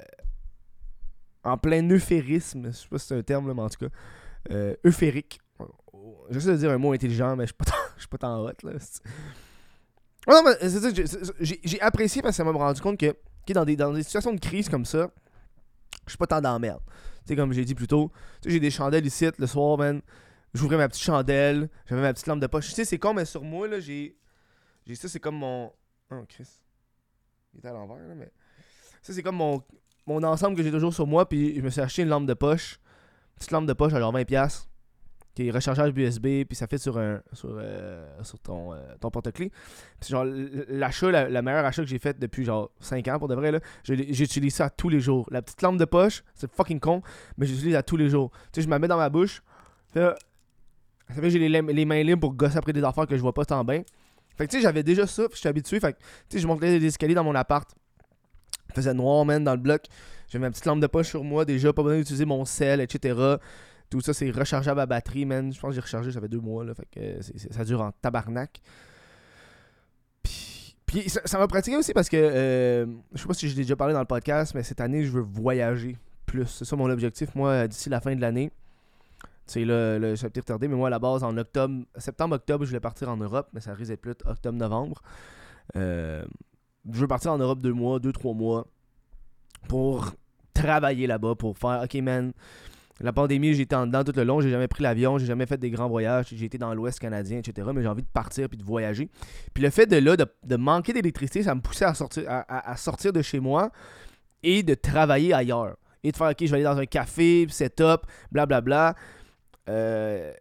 en 1.42 1.56
plein 1.56 1.88
euphérisme. 1.88 2.66
Je 2.66 2.70
sais 2.72 2.88
pas 2.88 2.98
si 2.98 3.06
c'est 3.06 3.16
un 3.16 3.22
terme, 3.22 3.48
là, 3.48 3.54
mais 3.54 3.62
en 3.62 3.70
tout 3.70 3.88
cas, 3.88 3.94
euh, 4.50 4.75
euphérique. 4.84 5.40
J'essaie 6.30 6.52
de 6.52 6.56
dire 6.56 6.70
un 6.70 6.78
mot 6.78 6.92
intelligent, 6.92 7.37
mais 7.37 7.46
je 7.46 7.54
suis 7.98 8.08
pas 8.08 8.19
tant 8.19 8.40
hot. 8.44 8.52
Là. 8.62 8.72
Oh 10.26 10.32
non, 10.32 10.43
mais 10.44 10.56
c'est 10.61 10.81
ça, 10.81 10.88
j'ai- 11.41 11.81
apprécié 11.81 12.23
parce 12.23 12.32
que 12.32 12.37
ça 12.37 12.44
m'a 12.44 12.53
rendu 12.53 12.81
compte 12.81 12.99
que, 12.99 13.15
dans, 13.53 13.65
des, 13.65 13.76
dans 13.76 13.93
des 13.93 14.03
situations 14.03 14.32
de 14.32 14.41
crise 14.41 14.69
comme 14.69 14.85
ça, 14.85 15.11
je 16.06 16.11
suis 16.12 16.19
pas 16.19 16.26
tant 16.26 16.41
dans 16.41 16.53
la 16.53 16.59
merde. 16.59 16.81
Tu 16.87 17.29
sais, 17.29 17.37
comme 17.37 17.53
j'ai 17.53 17.65
dit 17.65 17.75
plus 17.75 17.87
tôt, 17.87 18.11
j'ai 18.44 18.61
des 18.61 18.71
chandelles 18.71 19.06
ici 19.06 19.26
le 19.38 19.47
soir, 19.47 19.79
man. 19.79 20.00
J'ouvrais 20.55 20.76
ma 20.76 20.88
petite 20.88 21.03
chandelle, 21.03 21.69
j'avais 21.87 22.03
ma 22.03 22.12
petite 22.12 22.26
lampe 22.26 22.41
de 22.41 22.47
poche. 22.47 22.69
Tu 22.69 22.75
sais, 22.75 22.85
c'est 22.85 22.99
con, 22.99 23.12
mais 23.15 23.25
sur 23.25 23.43
moi, 23.43 23.67
là, 23.67 23.81
j'ai. 23.81 24.17
J'ai 24.87 24.94
ça, 24.94 25.09
c'est 25.09 25.21
comme 25.21 25.37
mon. 25.37 25.73
Oh, 26.11 26.25
Chris. 26.29 26.49
Il 27.55 27.61
est 27.61 27.69
à 27.69 27.73
l'envers, 27.73 27.97
là, 28.06 28.15
mais. 28.15 28.31
Ça, 29.03 29.12
c'est 29.12 29.23
comme 29.23 29.37
mon, 29.37 29.62
mon 30.06 30.23
ensemble 30.23 30.56
que 30.56 30.62
j'ai 30.62 30.71
toujours 30.71 30.94
sur 30.94 31.06
moi, 31.06 31.29
puis 31.29 31.56
je 31.56 31.61
me 31.61 31.71
suis 31.71 31.81
acheté 31.81 32.03
une 32.03 32.09
lampe 32.09 32.26
de 32.26 32.35
poche. 32.35 32.79
Une 33.32 33.38
petite 33.38 33.50
lampe 33.50 33.67
de 33.67 33.73
poche 33.73 33.93
genre 33.93 34.12
20$, 34.15 34.67
qui 35.34 35.48
est 35.48 35.50
rechargeable 35.50 35.98
USB, 35.98 36.44
puis 36.44 36.54
ça 36.54 36.66
fait 36.66 36.78
sur, 36.78 36.98
un, 36.98 37.20
sur, 37.32 37.50
euh, 37.52 38.06
sur 38.22 38.38
ton, 38.38 38.72
euh, 38.72 38.78
ton 39.00 39.10
porte-clés. 39.10 39.50
Puis 40.00 40.10
genre, 40.10 40.25
l'achat, 40.69 41.10
la, 41.10 41.42
meilleure 41.42 41.64
achat 41.64 41.82
que 41.82 41.88
j'ai 41.88 41.98
fait 41.98 42.19
depuis 42.19 42.44
genre 42.44 42.70
5 42.81 43.08
ans, 43.08 43.19
pour 43.19 43.28
de 43.28 43.34
vrai, 43.34 43.50
là, 43.50 43.60
j'utilise 43.84 44.54
ça 44.54 44.70
tous 44.70 44.88
les 44.88 45.00
jours. 45.00 45.26
La 45.31 45.42
petite 45.42 45.60
lampe 45.62 45.78
de 45.78 45.84
poche, 45.84 46.22
c'est 46.34 46.50
fucking 46.52 46.81
con, 46.81 47.02
mais 47.36 47.46
j'utilise 47.46 47.75
à 47.75 47.82
tous 47.82 47.96
les 47.96 48.08
jours. 48.08 48.31
Tu 48.52 48.60
sais, 48.60 48.62
je 48.62 48.69
me 48.69 48.78
mets 48.78 48.88
dans 48.88 48.96
ma 48.96 49.08
bouche, 49.08 49.42
là, 49.94 50.14
ça 51.08 51.14
fait 51.14 51.20
que 51.22 51.28
j'ai 51.28 51.48
les, 51.48 51.60
les 51.60 51.84
mains 51.84 52.02
libres 52.02 52.20
pour 52.20 52.34
gosser 52.34 52.56
après 52.56 52.72
des 52.72 52.82
affaires 52.82 53.06
que 53.06 53.16
je 53.16 53.20
vois 53.20 53.34
pas 53.34 53.44
tant 53.44 53.64
bien. 53.64 53.82
Fait 54.37 54.46
que 54.46 54.50
tu 54.50 54.56
sais, 54.56 54.62
j'avais 54.62 54.82
déjà 54.82 55.06
ça, 55.06 55.25
je 55.30 55.37
suis 55.37 55.48
habitué. 55.48 55.80
Fait 55.80 55.92
que 55.92 55.98
tu 55.98 56.37
sais, 56.37 56.38
je 56.38 56.46
montais 56.46 56.78
les 56.78 56.87
escaliers 56.87 57.14
dans 57.14 57.25
mon 57.25 57.34
appart. 57.34 57.69
Il 58.69 58.75
faisait 58.75 58.94
noir, 58.94 59.25
man, 59.25 59.42
dans 59.44 59.52
le 59.52 59.60
bloc. 59.60 59.82
J'avais 60.28 60.44
ma 60.44 60.50
petite 60.50 60.64
lampe 60.64 60.80
de 60.80 60.87
poche 60.87 61.08
sur 61.08 61.22
moi, 61.22 61.44
déjà, 61.44 61.72
pas 61.72 61.82
besoin 61.82 61.98
d'utiliser 61.98 62.25
mon 62.25 62.44
sel, 62.44 62.80
etc. 62.80 63.37
Tout 63.94 64.00
ça, 64.00 64.12
c'est 64.12 64.32
rechargeable 64.32 64.81
à 64.81 64.87
batterie, 64.87 65.25
man. 65.25 65.52
Je 65.52 65.61
pense 65.61 65.69
que 65.69 65.76
j'ai 65.76 65.81
rechargé, 65.81 66.11
ça 66.11 66.20
fait 66.20 66.26
deux 66.26 66.41
mois. 66.41 66.64
Fait 66.75 66.88
que 66.91 67.23
ça 67.52 67.64
dure 67.64 67.81
en 67.81 67.93
tabarnak. 67.93 68.61
Puis, 70.85 71.08
ça 71.08 71.38
m'a 71.38 71.46
pratiqué 71.46 71.76
aussi 71.76 71.93
parce 71.93 72.08
que, 72.08 72.17
euh, 72.17 72.87
je 73.12 73.20
sais 73.20 73.29
pas 73.29 73.35
si 73.35 73.49
je 73.49 73.55
l'ai 73.55 73.62
déjà 73.62 73.76
parlé 73.76 73.94
dans 73.94 74.00
le 74.00 74.05
podcast, 74.05 74.52
mais 74.52 74.64
cette 74.64 74.81
année, 74.81 75.05
je 75.05 75.12
veux 75.12 75.20
voyager 75.20 75.96
plus. 76.26 76.44
C'est 76.46 76.64
ça 76.64 76.75
mon 76.75 76.91
objectif, 76.91 77.37
moi, 77.37 77.69
d'ici 77.69 77.88
la 77.88 78.00
fin 78.00 78.17
de 78.17 78.20
l'année. 78.20 78.50
Tu 79.46 79.52
sais, 79.52 79.64
là, 79.64 80.00
là, 80.00 80.08
a 80.08 80.17
peut-être 80.17 80.38
retardé, 80.38 80.66
mais 80.66 80.75
moi, 80.75 80.88
à 80.88 80.90
la 80.90 80.99
base, 80.99 81.23
en 81.23 81.37
octobre, 81.38 81.85
septembre-octobre, 81.97 82.64
je 82.64 82.71
voulais 82.71 82.80
partir 82.80 83.09
en 83.09 83.16
Europe, 83.16 83.49
mais 83.52 83.61
ça 83.61 83.75
risque 83.75 83.95
plus 83.95 84.16
octobre-novembre. 84.25 85.02
Euh, 85.76 86.25
je 86.90 86.99
veux 86.99 87.07
partir 87.07 87.30
en 87.30 87.38
Europe 87.38 87.61
deux 87.61 87.73
mois, 87.73 88.00
deux, 88.00 88.12
trois 88.12 88.35
mois, 88.35 88.66
pour 89.68 90.14
travailler 90.52 91.07
là-bas, 91.07 91.37
pour 91.37 91.57
faire, 91.57 91.83
ok, 91.85 91.95
man, 92.02 92.33
la 93.00 93.12
pandémie, 93.12 93.54
j'étais 93.54 93.74
en 93.74 93.86
dedans 93.86 94.04
tout 94.04 94.12
le 94.14 94.22
long, 94.22 94.40
j'ai 94.40 94.50
jamais 94.50 94.68
pris 94.68 94.82
l'avion, 94.82 95.18
j'ai 95.18 95.26
jamais 95.26 95.46
fait 95.46 95.56
des 95.56 95.70
grands 95.70 95.88
voyages, 95.88 96.26
j'ai 96.30 96.44
été 96.44 96.58
dans 96.58 96.72
l'Ouest 96.74 97.00
canadien, 97.00 97.38
etc. 97.38 97.68
Mais 97.74 97.82
j'ai 97.82 97.88
envie 97.88 98.02
de 98.02 98.08
partir 98.08 98.48
puis 98.48 98.56
de 98.56 98.62
voyager. 98.62 99.10
Puis 99.52 99.64
le 99.64 99.70
fait 99.70 99.86
de 99.86 99.96
là, 99.96 100.16
de, 100.16 100.26
de 100.44 100.56
manquer 100.56 100.92
d'électricité, 100.92 101.42
ça 101.42 101.54
me 101.56 101.60
poussait 101.60 101.86
à 101.86 101.94
sortir, 101.94 102.24
à, 102.28 102.76
sortir 102.76 103.12
de 103.12 103.20
chez 103.20 103.40
moi 103.40 103.72
et 104.44 104.62
de 104.62 104.74
travailler 104.74 105.34
ailleurs. 105.34 105.76
Et 106.04 106.12
de 106.12 106.16
faire, 106.16 106.28
ok, 106.28 106.36
je 106.40 106.46
vais 106.46 106.54
aller 106.54 106.64
dans 106.64 106.78
un 106.78 106.86
café, 106.86 107.46
puis 107.46 107.54
setup, 107.54 108.02
blablabla. 108.30 108.94
Euh, 109.68 110.32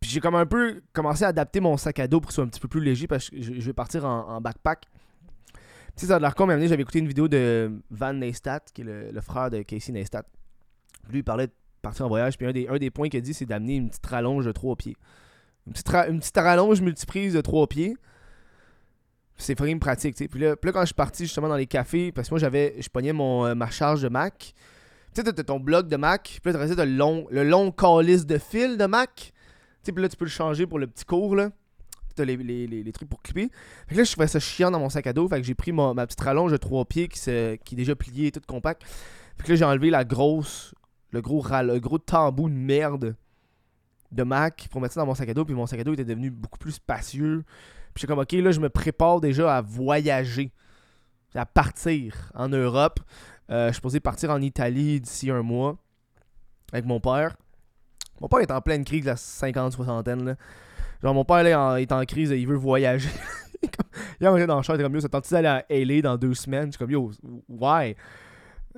puis 0.00 0.10
j'ai 0.10 0.20
comme 0.20 0.36
un 0.36 0.46
peu 0.46 0.82
commencé 0.92 1.24
à 1.24 1.28
adapter 1.28 1.60
mon 1.60 1.76
sac 1.76 1.98
à 1.98 2.06
dos 2.06 2.20
pour 2.20 2.30
qu'il 2.30 2.36
soit 2.36 2.44
un 2.44 2.48
petit 2.48 2.60
peu 2.60 2.68
plus 2.68 2.80
léger 2.80 3.06
parce 3.08 3.28
que 3.28 3.42
je, 3.42 3.52
vais 3.52 3.72
partir 3.72 4.06
en, 4.06 4.40
backpack. 4.40 4.86
Tu 5.52 5.60
sais, 5.96 6.06
ça 6.06 6.16
a 6.16 6.18
l'air 6.18 6.34
con, 6.34 6.46
mais 6.46 6.66
j'avais 6.66 6.82
écouté 6.82 7.00
une 7.00 7.08
vidéo 7.08 7.28
de 7.28 7.72
Van 7.90 8.12
Neistat, 8.14 8.60
qui 8.72 8.82
est 8.82 9.12
le 9.12 9.20
frère 9.20 9.50
de 9.50 9.62
Casey 9.62 9.92
Neistat. 9.92 10.24
Lui, 11.10 11.18
il 11.18 11.24
parlait 11.24 11.46
de 11.46 11.52
partir 11.82 12.06
en 12.06 12.08
voyage, 12.08 12.36
puis 12.36 12.46
un 12.46 12.78
des, 12.78 12.90
points 12.90 13.08
qu'il 13.08 13.18
a 13.18 13.20
dit, 13.20 13.34
c'est 13.34 13.46
d'amener 13.46 13.76
une 13.76 13.88
petite 13.88 14.06
rallonge 14.06 14.44
de 14.44 14.52
trois 14.52 14.76
pieds. 14.76 14.96
Une 15.66 15.72
petite, 15.72 16.36
rallonge 16.36 16.80
multiprise 16.80 17.34
de 17.34 17.40
trois 17.40 17.66
pieds. 17.66 17.96
C'est 19.36 19.58
fucking 19.58 19.78
pratique, 19.78 20.14
tu 20.14 20.24
sais. 20.24 20.28
Puis 20.28 20.40
là, 20.40 20.56
puis 20.56 20.68
là, 20.68 20.72
quand 20.72 20.80
je 20.80 20.86
suis 20.86 20.94
parti 20.94 21.24
justement 21.24 21.48
dans 21.48 21.56
les 21.56 21.66
cafés, 21.66 22.12
parce 22.12 22.28
que 22.28 22.34
moi, 22.34 22.38
j'avais, 22.38 22.76
je 22.80 22.88
pognais 22.88 23.12
mon, 23.12 23.44
euh, 23.44 23.54
ma 23.54 23.68
charge 23.68 24.02
de 24.02 24.08
Mac. 24.08 24.54
Tu 25.14 25.22
sais, 25.22 25.32
t'as 25.32 25.42
ton 25.42 25.60
bloc 25.60 25.88
de 25.88 25.96
Mac, 25.96 26.40
puis 26.42 26.52
là, 26.52 26.74
t'as 26.74 26.84
le 26.84 26.92
long, 26.92 27.26
le 27.30 27.44
long 27.44 27.70
calice 27.70 28.24
de 28.26 28.38
fil 28.38 28.78
de 28.78 28.86
Mac. 28.86 29.32
Puis 29.82 30.02
là, 30.02 30.08
tu 30.08 30.16
peux 30.16 30.24
le 30.24 30.30
changer 30.30 30.66
pour 30.66 30.78
le 30.78 30.86
petit 30.86 31.04
cours, 31.04 31.36
là. 31.36 31.50
T'as 32.14 32.24
les, 32.24 32.36
les, 32.36 32.66
les, 32.66 32.82
les 32.82 32.92
trucs 32.92 33.10
pour 33.10 33.20
clipper. 33.20 33.50
Fait 33.88 33.94
là, 33.94 34.04
je 34.04 34.10
trouvais 34.10 34.26
ça 34.26 34.40
chiant 34.40 34.70
dans 34.70 34.80
mon 34.80 34.88
sac 34.88 35.06
à 35.06 35.12
dos. 35.12 35.28
Fait 35.28 35.42
j'ai 35.42 35.54
pris 35.54 35.70
ma, 35.70 35.94
petite 36.06 36.20
rallonge 36.20 36.50
de 36.50 36.56
trois 36.56 36.86
pieds 36.86 37.08
qui, 37.08 37.20
qui 37.20 37.30
est 37.30 37.58
déjà 37.74 37.94
pliée, 37.94 38.32
toute 38.32 38.46
compacte. 38.46 38.84
Fait 39.36 39.44
que 39.44 39.52
là, 39.52 39.56
j'ai 39.56 39.64
enlevé 39.66 39.90
la 39.90 40.04
grosse, 40.04 40.74
le 41.16 41.22
gros, 41.22 41.40
ral- 41.40 41.68
le 41.68 41.80
gros 41.80 41.98
tambour 41.98 42.48
de 42.48 42.54
merde 42.54 43.16
de 44.12 44.22
Mac 44.22 44.68
pour 44.70 44.80
mettre 44.80 44.94
ça 44.94 45.00
dans 45.00 45.06
mon 45.06 45.14
sac 45.14 45.28
à 45.28 45.34
dos. 45.34 45.44
Puis 45.44 45.54
mon 45.54 45.66
sac 45.66 45.80
à 45.80 45.84
dos 45.84 45.94
était 45.94 46.04
devenu 46.04 46.30
beaucoup 46.30 46.58
plus 46.58 46.72
spacieux. 46.72 47.42
Puis 47.94 48.02
j'étais 48.02 48.06
comme, 48.06 48.18
ok, 48.18 48.32
là, 48.32 48.50
je 48.50 48.60
me 48.60 48.68
prépare 48.68 49.20
déjà 49.20 49.56
à 49.56 49.62
voyager, 49.62 50.52
à 51.34 51.46
partir 51.46 52.30
en 52.34 52.48
Europe. 52.48 53.00
Euh, 53.50 53.68
je 53.68 53.72
suis 53.72 53.76
supposé 53.76 54.00
partir 54.00 54.30
en 54.30 54.40
Italie 54.42 55.00
d'ici 55.00 55.30
un 55.30 55.42
mois 55.42 55.76
avec 56.72 56.84
mon 56.84 57.00
père. 57.00 57.36
Mon 58.20 58.28
père 58.28 58.40
est 58.40 58.50
en 58.50 58.60
pleine 58.60 58.84
crise 58.84 59.02
de 59.02 59.10
la 59.10 59.14
50-60aine. 59.14 60.24
Là. 60.24 60.36
Genre, 61.02 61.14
mon 61.14 61.24
père 61.24 61.46
est 61.78 61.92
en 61.92 62.04
crise, 62.04 62.30
il 62.30 62.46
veut 62.46 62.56
voyager. 62.56 63.08
il 64.20 64.26
est 64.26 64.46
dans 64.46 64.56
le 64.56 64.62
chat, 64.62 64.74
il 64.74 64.80
est 64.80 64.84
comme 64.84 64.94
yo, 64.94 65.00
ça 65.00 65.08
tente 65.08 65.30
d'aller 65.30 65.48
à 65.48 65.64
LA 65.70 66.02
dans 66.02 66.16
deux 66.16 66.34
semaines? 66.34 66.66
Je 66.66 66.70
suis 66.72 66.78
comme 66.78 66.90
yo, 66.90 67.10
why? 67.48 67.94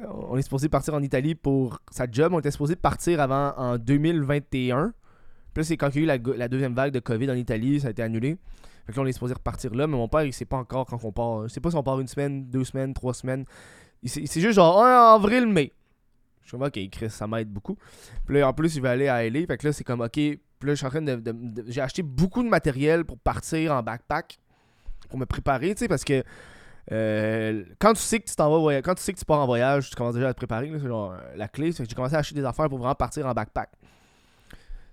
On 0.07 0.37
est 0.37 0.43
supposé 0.43 0.69
partir 0.69 0.95
en 0.95 1.03
Italie 1.03 1.35
pour 1.35 1.81
sa 1.91 2.07
job. 2.11 2.33
On 2.33 2.39
était 2.39 2.51
supposé 2.51 2.77
partir 2.77 3.21
avant 3.21 3.55
en 3.57 3.79
2021. 3.79 4.93
Puis 5.55 5.65
c'est 5.65 5.77
quand 5.77 5.89
il 5.95 6.05
y 6.05 6.11
a 6.11 6.17
eu 6.17 6.37
la, 6.37 6.49
deuxième 6.49 6.75
vague 6.75 6.93
de 6.93 7.01
COVID 7.01 7.31
en 7.31 7.35
Italie, 7.35 7.81
ça 7.81 7.89
a 7.89 7.91
été 7.91 8.03
annulé. 8.03 8.37
Fait 8.87 8.93
que 8.93 8.97
là, 8.97 9.03
on 9.03 9.07
est 9.07 9.13
supposé 9.13 9.35
repartir 9.35 9.75
là, 9.75 9.87
mais 9.87 9.97
mon 9.97 10.09
père, 10.09 10.23
il 10.23 10.33
sait 10.33 10.45
pas 10.45 10.57
encore 10.57 10.87
quand 10.87 11.03
on 11.05 11.13
part. 11.13 11.49
Je 11.49 11.49
sais 11.49 11.61
pas 11.61 11.71
si 11.71 11.77
on 11.77 11.83
part 11.83 12.01
une 12.01 12.07
semaine, 12.07 12.47
deux 12.49 12.65
semaines, 12.65 12.95
trois 12.95 13.15
semaines. 13.15 13.45
C'est 14.05 14.41
juste 14.41 14.55
genre 14.55 14.77
en 14.77 15.15
avril, 15.15 15.47
mai. 15.47 15.73
Je 16.43 16.49
suis 16.49 16.59
comme, 16.59 16.67
ok, 16.67 16.91
Chris, 16.91 17.11
ça 17.11 17.27
m'aide 17.27 17.51
beaucoup. 17.51 17.77
Puis 18.25 18.39
là, 18.39 18.49
en 18.49 18.55
plus, 18.55 18.77
il 18.77 18.83
va 18.83 18.93
aller 18.93 19.09
à 19.09 19.29
LA. 19.29 19.47
Fait 19.47 19.59
que 19.59 19.67
là, 19.67 19.73
c'est 19.73 19.85
comme, 19.85 20.01
ok. 20.01 20.13
Puis 20.13 20.39
là, 20.63 20.71
je 20.71 20.75
suis 20.75 20.87
en 20.87 20.91
train 20.91 21.03
de. 21.03 21.23
J'ai 21.67 21.81
acheté 21.81 22.03
beaucoup 22.03 22.43
de 22.43 22.49
matériel 22.49 23.05
pour 23.05 23.19
partir 23.19 23.73
en 23.73 23.83
backpack. 23.83 24.39
Pour 25.11 25.19
me 25.19 25.27
préparer, 25.27 25.75
tu 25.75 25.81
sais, 25.81 25.89
parce 25.89 26.05
que. 26.05 26.23
Euh, 26.91 27.65
quand 27.79 27.95
tu 27.95 28.01
sais 28.01 28.19
que 28.19 28.29
tu 28.29 28.35
pars 29.25 29.41
en 29.41 29.47
voyage, 29.47 29.91
tu 29.91 29.97
commences 29.97 30.15
déjà 30.15 30.29
à 30.29 30.33
te 30.33 30.39
préparer. 30.39 30.79
Genre 30.79 31.15
la 31.37 31.49
clé. 31.49 31.73
C'est 31.73 31.83
que 31.83 31.89
j'ai 31.89 31.95
commencé 31.95 32.15
à 32.15 32.19
acheter 32.19 32.35
des 32.35 32.45
affaires 32.45 32.69
pour 32.69 32.79
vraiment 32.79 32.95
partir 32.95 33.27
en 33.27 33.33
backpack. 33.33 33.71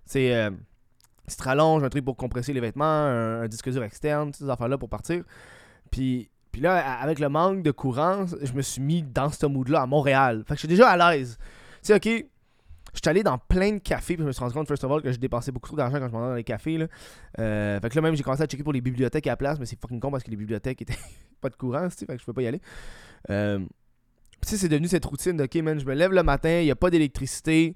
C'est. 0.05 0.35
Euh, 0.35 0.51
tu 1.27 1.35
te 1.35 1.43
rallonges, 1.43 1.83
un 1.83 1.89
truc 1.89 2.05
pour 2.05 2.15
compresser 2.15 2.53
les 2.53 2.59
vêtements, 2.59 2.85
un, 2.85 3.47
disque 3.47 3.71
dur 3.71 3.81
externe, 3.81 4.31
ces 4.31 4.47
affaires-là 4.47 4.77
pour 4.77 4.89
partir. 4.89 5.23
Puis 5.89 6.29
puis 6.51 6.61
là, 6.61 7.01
avec 7.01 7.19
le 7.19 7.27
manque 7.27 7.63
de 7.63 7.71
courant, 7.71 8.27
je 8.41 8.53
me 8.53 8.61
suis 8.61 8.81
mis 8.81 9.03
dans 9.03 9.29
ce 9.29 9.45
mood-là 9.45 9.81
à 9.81 9.85
Montréal. 9.87 10.45
Fait 10.47 10.53
que 10.53 10.55
je 10.55 10.59
suis 10.59 10.67
déjà 10.69 10.87
à 10.87 11.13
l'aise. 11.13 11.37
Tu 11.37 11.47
sais, 11.81 11.95
ok, 11.95 12.25
je 12.95 12.99
suis 13.03 13.09
allé 13.09 13.23
dans 13.23 13.37
plein 13.37 13.73
de 13.73 13.79
cafés, 13.79 14.15
puis 14.15 14.23
je 14.23 14.27
me 14.27 14.31
suis 14.31 14.39
rendu 14.39 14.53
compte, 14.53 14.65
first 14.65 14.81
of 14.85 14.89
all, 14.89 15.01
que 15.01 15.11
je 15.11 15.17
dépensais 15.17 15.51
beaucoup 15.51 15.67
trop 15.67 15.75
d'argent 15.75 15.99
quand 15.99 16.07
je 16.07 16.13
m'en 16.13 16.29
dans 16.29 16.33
les 16.33 16.45
cafés. 16.45 16.87
Euh, 17.39 17.79
fait 17.81 17.89
que 17.89 17.95
là, 17.95 18.01
même, 18.01 18.15
j'ai 18.15 18.23
commencé 18.23 18.41
à 18.41 18.45
checker 18.45 18.63
pour 18.63 18.71
les 18.71 18.79
bibliothèques 18.79 19.27
à 19.27 19.31
la 19.31 19.35
place, 19.35 19.59
mais 19.59 19.65
c'est 19.65 19.77
fucking 19.77 19.99
con 19.99 20.11
parce 20.11 20.23
que 20.23 20.31
les 20.31 20.37
bibliothèques 20.37 20.81
étaient 20.81 20.97
pas 21.45 21.49
de 21.49 21.55
courant, 21.55 21.89
fait 21.89 22.05
que 22.05 22.17
je 22.17 22.25
peux 22.25 22.33
pas 22.33 22.41
y 22.41 22.47
aller. 22.47 22.61
Euh, 23.29 23.59
c'est 24.41 24.67
devenu 24.67 24.87
cette 24.87 25.05
routine 25.05 25.37
de, 25.37 25.43
ok, 25.43 25.55
man, 25.55 25.79
je 25.79 25.85
me 25.85 25.93
lève 25.93 26.11
le 26.11 26.23
matin, 26.23 26.59
il 26.59 26.65
n'y 26.65 26.71
a 26.71 26.75
pas 26.75 26.89
d'électricité. 26.89 27.75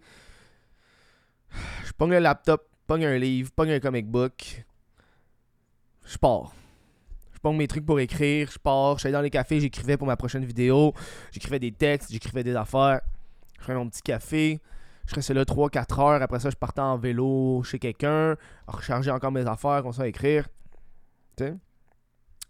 Je 1.85 1.91
pogne 1.93 2.11
le 2.11 2.19
laptop, 2.19 2.67
pogne 2.85 3.05
un 3.05 3.17
livre, 3.17 3.51
pogne 3.51 3.71
un 3.71 3.79
comic 3.79 4.07
book. 4.07 4.65
Je 6.05 6.17
pars 6.17 6.53
je 7.39 7.41
prends 7.41 7.53
mes 7.53 7.69
trucs 7.69 7.85
pour 7.85 8.01
écrire, 8.01 8.51
je 8.51 8.59
pars, 8.59 8.95
je 8.95 9.05
suis 9.05 9.11
dans 9.13 9.21
les 9.21 9.29
cafés, 9.29 9.61
j'écrivais 9.61 9.95
pour 9.95 10.05
ma 10.05 10.17
prochaine 10.17 10.43
vidéo, 10.43 10.93
j'écrivais 11.31 11.59
des 11.59 11.71
textes, 11.71 12.11
j'écrivais 12.11 12.43
des 12.43 12.53
affaires, 12.53 12.99
je 13.61 13.63
fais 13.63 13.75
mon 13.75 13.87
petit 13.87 14.01
café, 14.01 14.59
je 15.07 15.15
restais 15.15 15.33
là 15.33 15.45
3-4 15.45 16.01
heures, 16.01 16.21
après 16.21 16.41
ça 16.41 16.49
je 16.49 16.57
partais 16.57 16.81
en 16.81 16.97
vélo 16.97 17.63
chez 17.63 17.79
quelqu'un, 17.79 18.35
recharger 18.67 19.09
encore 19.09 19.31
mes 19.31 19.47
affaires, 19.47 19.85
on 19.85 19.91
à 20.01 20.07
écrire. 20.07 20.49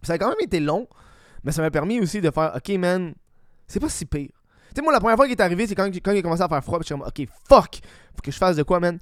Ça 0.01 0.13
a 0.13 0.17
quand 0.17 0.29
même 0.29 0.41
été 0.41 0.59
long, 0.59 0.87
mais 1.43 1.51
ça 1.51 1.61
m'a 1.61 1.71
permis 1.71 1.99
aussi 1.99 2.21
de 2.21 2.31
faire, 2.31 2.53
ok 2.55 2.69
man, 2.77 3.13
c'est 3.67 3.79
pas 3.79 3.89
si 3.89 4.05
pire. 4.05 4.29
Tu 4.69 4.75
sais, 4.75 4.81
moi, 4.81 4.93
la 4.93 4.99
première 4.99 5.15
fois 5.15 5.25
qui 5.25 5.31
est 5.33 5.41
arrivé, 5.41 5.65
c'est 5.65 5.75
quand, 5.75 5.87
quand 5.87 6.11
il 6.11 6.19
a 6.19 6.21
commencé 6.21 6.43
à 6.43 6.47
faire 6.47 6.63
froid. 6.63 6.79
Puis 6.79 6.87
je 6.87 6.93
suis 6.93 6.99
comme, 6.99 7.07
ok, 7.07 7.27
fuck, 7.49 7.79
faut 8.13 8.21
que 8.21 8.31
je 8.31 8.37
fasse 8.37 8.55
de 8.55 8.63
quoi, 8.63 8.79
man. 8.79 8.99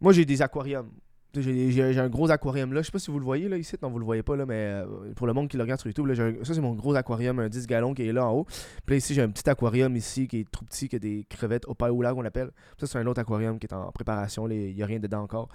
Moi, 0.00 0.12
j'ai 0.12 0.24
des 0.26 0.42
aquariums. 0.42 0.90
J'ai 1.34 1.98
un 1.98 2.08
gros 2.08 2.30
aquarium 2.30 2.72
là. 2.72 2.80
Je 2.80 2.86
sais 2.86 2.92
pas 2.92 2.98
si 2.98 3.10
vous 3.10 3.18
le 3.18 3.24
voyez 3.24 3.48
là 3.48 3.56
ici. 3.56 3.76
Non, 3.82 3.90
vous 3.90 3.98
le 3.98 4.04
voyez 4.04 4.22
pas 4.22 4.36
là, 4.36 4.46
mais 4.46 4.54
euh, 4.54 5.12
pour 5.14 5.26
le 5.26 5.32
monde 5.32 5.48
qui 5.48 5.56
le 5.56 5.62
regarde 5.62 5.80
sur 5.80 5.88
YouTube, 5.88 6.06
là, 6.06 6.14
ça 6.14 6.54
c'est 6.54 6.60
mon 6.60 6.74
gros 6.74 6.94
aquarium, 6.94 7.38
un 7.38 7.48
10 7.48 7.66
gallons 7.66 7.94
qui 7.94 8.06
est 8.06 8.12
là 8.12 8.26
en 8.26 8.32
haut. 8.32 8.44
Puis 8.84 8.94
là 8.94 8.96
ici, 8.96 9.14
j'ai 9.14 9.22
un 9.22 9.28
petit 9.28 9.48
aquarium 9.48 9.94
ici 9.96 10.28
qui 10.28 10.40
est 10.40 10.50
tout 10.50 10.64
petit, 10.64 10.88
qui 10.88 10.96
a 10.96 10.98
des 10.98 11.26
crevettes 11.28 11.66
au 11.66 11.74
paoula 11.74 12.14
qu'on 12.14 12.24
appelle. 12.24 12.50
Ça 12.78 12.86
c'est 12.86 12.98
un 12.98 13.06
autre 13.06 13.20
aquarium 13.20 13.58
qui 13.58 13.66
est 13.66 13.74
en 13.74 13.90
préparation. 13.92 14.48
Il 14.48 14.74
n'y 14.74 14.82
a 14.82 14.86
rien 14.86 14.98
dedans 14.98 15.22
encore. 15.22 15.48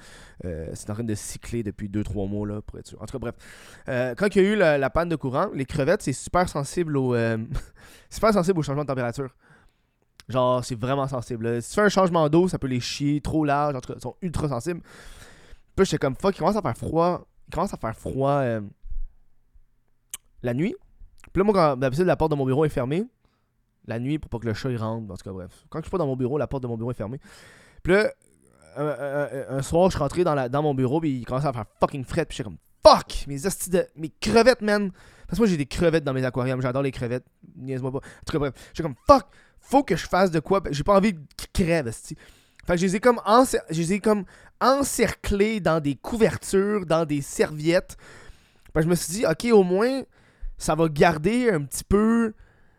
Euh, 0.45 0.67
c'est 0.73 0.89
en 0.89 0.93
train 0.93 1.03
de 1.03 1.15
cycler 1.15 1.63
depuis 1.63 1.89
2-3 1.89 2.29
mois 2.29 2.47
là 2.47 2.61
pour 2.61 2.77
être 2.77 2.87
sûr. 2.87 3.01
En 3.01 3.05
tout 3.05 3.13
cas, 3.13 3.19
bref. 3.19 3.35
Euh, 3.89 4.13
quand 4.15 4.35
il 4.35 4.41
y 4.41 4.45
a 4.45 4.49
eu 4.49 4.55
la, 4.55 4.89
panne 4.89 5.09
de 5.09 5.15
courant, 5.15 5.47
les 5.53 5.65
crevettes 5.65 6.01
c'est 6.01 6.13
super 6.13 6.47
sensible 6.47 6.97
au 6.97 7.15
super 8.09 8.33
sensible 8.33 8.59
au 8.59 8.63
changement 8.63 8.83
de 8.83 8.87
température. 8.87 9.29
Genre, 10.29 10.63
c'est 10.63 10.79
vraiment 10.79 11.07
sensible. 11.07 11.61
Si 11.61 11.69
tu 11.69 11.75
fais 11.75 11.81
un 11.81 11.89
changement 11.89 12.29
d'eau, 12.29 12.47
ça 12.47 12.57
peut 12.57 12.67
les 12.67 12.79
chier 12.79 13.21
trop 13.21 13.43
large. 13.43 13.75
En 13.75 13.81
tout 13.81 13.91
cas, 13.91 13.97
ils 13.97 14.01
sont 14.01 14.15
ultra 14.21 14.47
sensibles. 14.47 14.81
Puis 15.75 15.85
j'étais 15.85 15.97
comme 15.97 16.15
fuck, 16.15 16.35
il 16.35 16.39
commence 16.39 16.55
à 16.55 16.61
faire 16.61 16.77
froid. 16.77 17.27
Il 17.47 17.53
commence 17.53 17.73
à 17.73 17.77
faire 17.77 17.95
froid 17.95 18.31
euh, 18.31 18.61
la 20.43 20.53
nuit. 20.53 20.75
Puis 21.33 21.39
là, 21.39 21.43
moi, 21.43 21.53
quand 21.53 21.77
d'habitude 21.77 22.05
la 22.05 22.15
porte 22.15 22.31
de 22.31 22.35
mon 22.35 22.45
bureau 22.45 22.65
est 22.65 22.69
fermée, 22.69 23.05
la 23.85 23.99
nuit 23.99 24.19
pour 24.19 24.29
pas 24.29 24.39
que 24.39 24.45
le 24.45 24.53
chat 24.53 24.69
il 24.69 24.77
rentre. 24.77 25.11
En 25.11 25.15
tout 25.15 25.23
cas, 25.23 25.31
bref. 25.31 25.65
Quand 25.69 25.79
je 25.79 25.83
suis 25.83 25.91
pas 25.91 25.97
dans 25.97 26.07
mon 26.07 26.15
bureau, 26.15 26.37
la 26.37 26.47
porte 26.47 26.63
de 26.63 26.67
mon 26.67 26.77
bureau 26.77 26.91
est 26.91 26.95
fermée. 26.95 27.19
Puis 27.83 27.93
là, 27.93 28.11
un, 28.77 29.61
soir, 29.61 29.89
je 29.89 29.95
suis 29.95 29.99
rentré 29.99 30.23
dans, 30.23 30.35
la, 30.35 30.49
dans 30.49 30.61
mon 30.61 30.73
bureau, 30.73 31.01
puis 31.01 31.19
il 31.19 31.25
commençait 31.25 31.47
à 31.47 31.53
faire 31.53 31.65
fucking 31.79 32.05
fret. 32.05 32.25
Puis 32.25 32.37
j'étais 32.37 32.49
comme 32.49 32.57
fuck, 32.85 33.25
mes 33.27 33.37
de. 33.39 33.87
mes 33.95 34.09
crevettes, 34.09 34.61
man. 34.61 34.91
Parce 35.27 35.37
que 35.37 35.43
moi, 35.43 35.47
j'ai 35.47 35.57
des 35.57 35.65
crevettes 35.65 36.03
dans 36.03 36.13
mes 36.13 36.25
aquariums. 36.25 36.61
J'adore 36.61 36.83
les 36.83 36.91
crevettes. 36.91 37.25
Niaise-moi 37.55 37.91
pas. 37.91 37.97
En 37.97 38.25
tout 38.25 38.33
cas, 38.33 38.39
bref. 38.39 38.53
J'étais 38.73 38.83
comme 38.83 38.95
fuck, 39.07 39.25
faut 39.59 39.83
que 39.83 39.95
je 39.95 40.07
fasse 40.07 40.31
de 40.31 40.39
quoi. 40.39 40.61
J'ai 40.71 40.83
pas 40.83 40.95
envie 40.95 41.15
crèvent, 41.53 41.87
hostie. 41.87 42.17
Fait 42.65 42.73
que 42.73 42.79
je 42.79 42.85
les 42.85 42.95
ai 42.95 42.99
comme, 42.99 43.19
je 43.69 43.77
les 43.77 43.93
ai 43.93 43.99
comme 43.99 44.25
encerclés 44.59 45.59
dans 45.59 45.79
des 45.79 45.95
couvertures, 45.95 46.85
dans 46.85 47.05
des 47.05 47.21
serviettes. 47.21 47.97
Fait 48.73 48.83
je 48.83 48.87
me 48.87 48.95
suis 48.95 49.13
dit, 49.13 49.25
ok, 49.25 49.47
au 49.51 49.63
moins, 49.63 50.03
ça 50.57 50.75
va 50.75 50.87
garder 50.87 51.49
un 51.49 51.61
petit 51.63 51.83
peu 51.83 52.33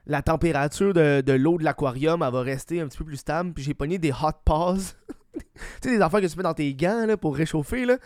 la 0.07 0.23
température 0.23 0.95
de, 0.95 1.33
l'eau 1.33 1.59
de 1.59 1.65
l'aquarium. 1.65 2.23
Elle 2.23 2.33
va 2.33 2.41
rester 2.41 2.81
un 2.81 2.89
petit 2.89 2.99
peu 2.99 3.05
plus 3.05 3.17
stable. 3.17 3.53
Puis 3.53 3.65
j'ai 3.65 3.75
pogné 3.75 3.99
des 3.99 4.13
hot 4.13 4.39
paws. 4.45 4.77
tu 5.35 5.41
sais, 5.83 5.97
des 5.97 6.01
affaires 6.01 6.21
que 6.21 6.27
tu 6.27 6.37
mets 6.37 6.43
dans 6.43 6.55
tes 6.55 6.73
gants 6.75 7.07
là, 7.07 7.17
pour 7.17 7.37
réchauffer. 7.37 7.85
là. 7.85 7.99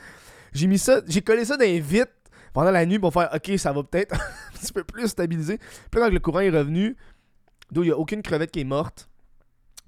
J'ai 0.52 0.66
mis 0.66 0.78
ça, 0.78 1.00
j'ai 1.06 1.20
collé 1.20 1.44
ça 1.44 1.56
les 1.56 1.80
vitres 1.80 2.12
pendant 2.54 2.70
la 2.70 2.86
nuit 2.86 2.98
pour 2.98 3.12
faire, 3.12 3.28
ok, 3.34 3.58
ça 3.58 3.72
va 3.72 3.82
peut-être 3.82 4.14
un 4.14 4.58
petit 4.58 4.72
peu 4.72 4.84
plus 4.84 5.08
stabiliser. 5.08 5.58
Puis 5.58 6.00
quand 6.00 6.08
le 6.08 6.18
courant 6.18 6.40
est 6.40 6.50
revenu, 6.50 6.96
d'où 7.70 7.82
il 7.82 7.86
n'y 7.86 7.92
a 7.92 7.98
aucune 7.98 8.22
crevette 8.22 8.50
qui 8.50 8.60
est 8.60 8.64
morte 8.64 9.10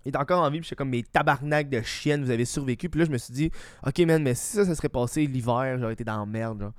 il 0.05 0.13
est 0.13 0.17
encore 0.17 0.43
en 0.43 0.51
vie, 0.51 0.59
puis 0.59 0.65
j'étais 0.65 0.77
comme 0.77 0.91
mes 0.91 1.03
tabarnak 1.03 1.69
de 1.69 1.83
chienne, 1.83 2.25
vous 2.25 2.31
avez 2.31 2.45
survécu. 2.45 2.89
Puis 2.89 3.01
là, 3.01 3.07
je 3.07 3.11
me 3.11 3.19
suis 3.19 3.33
dit, 3.33 3.51
ok, 3.87 3.99
man, 4.01 4.23
mais 4.23 4.35
si 4.35 4.57
ça, 4.57 4.65
ça 4.65 4.75
serait 4.75 4.89
passé 4.89 5.27
l'hiver, 5.27 5.79
j'aurais 5.79 5.93
été 5.93 6.05
dans 6.05 6.19
la 6.19 6.27
merde. 6.27 6.61
Genre. 6.61 6.73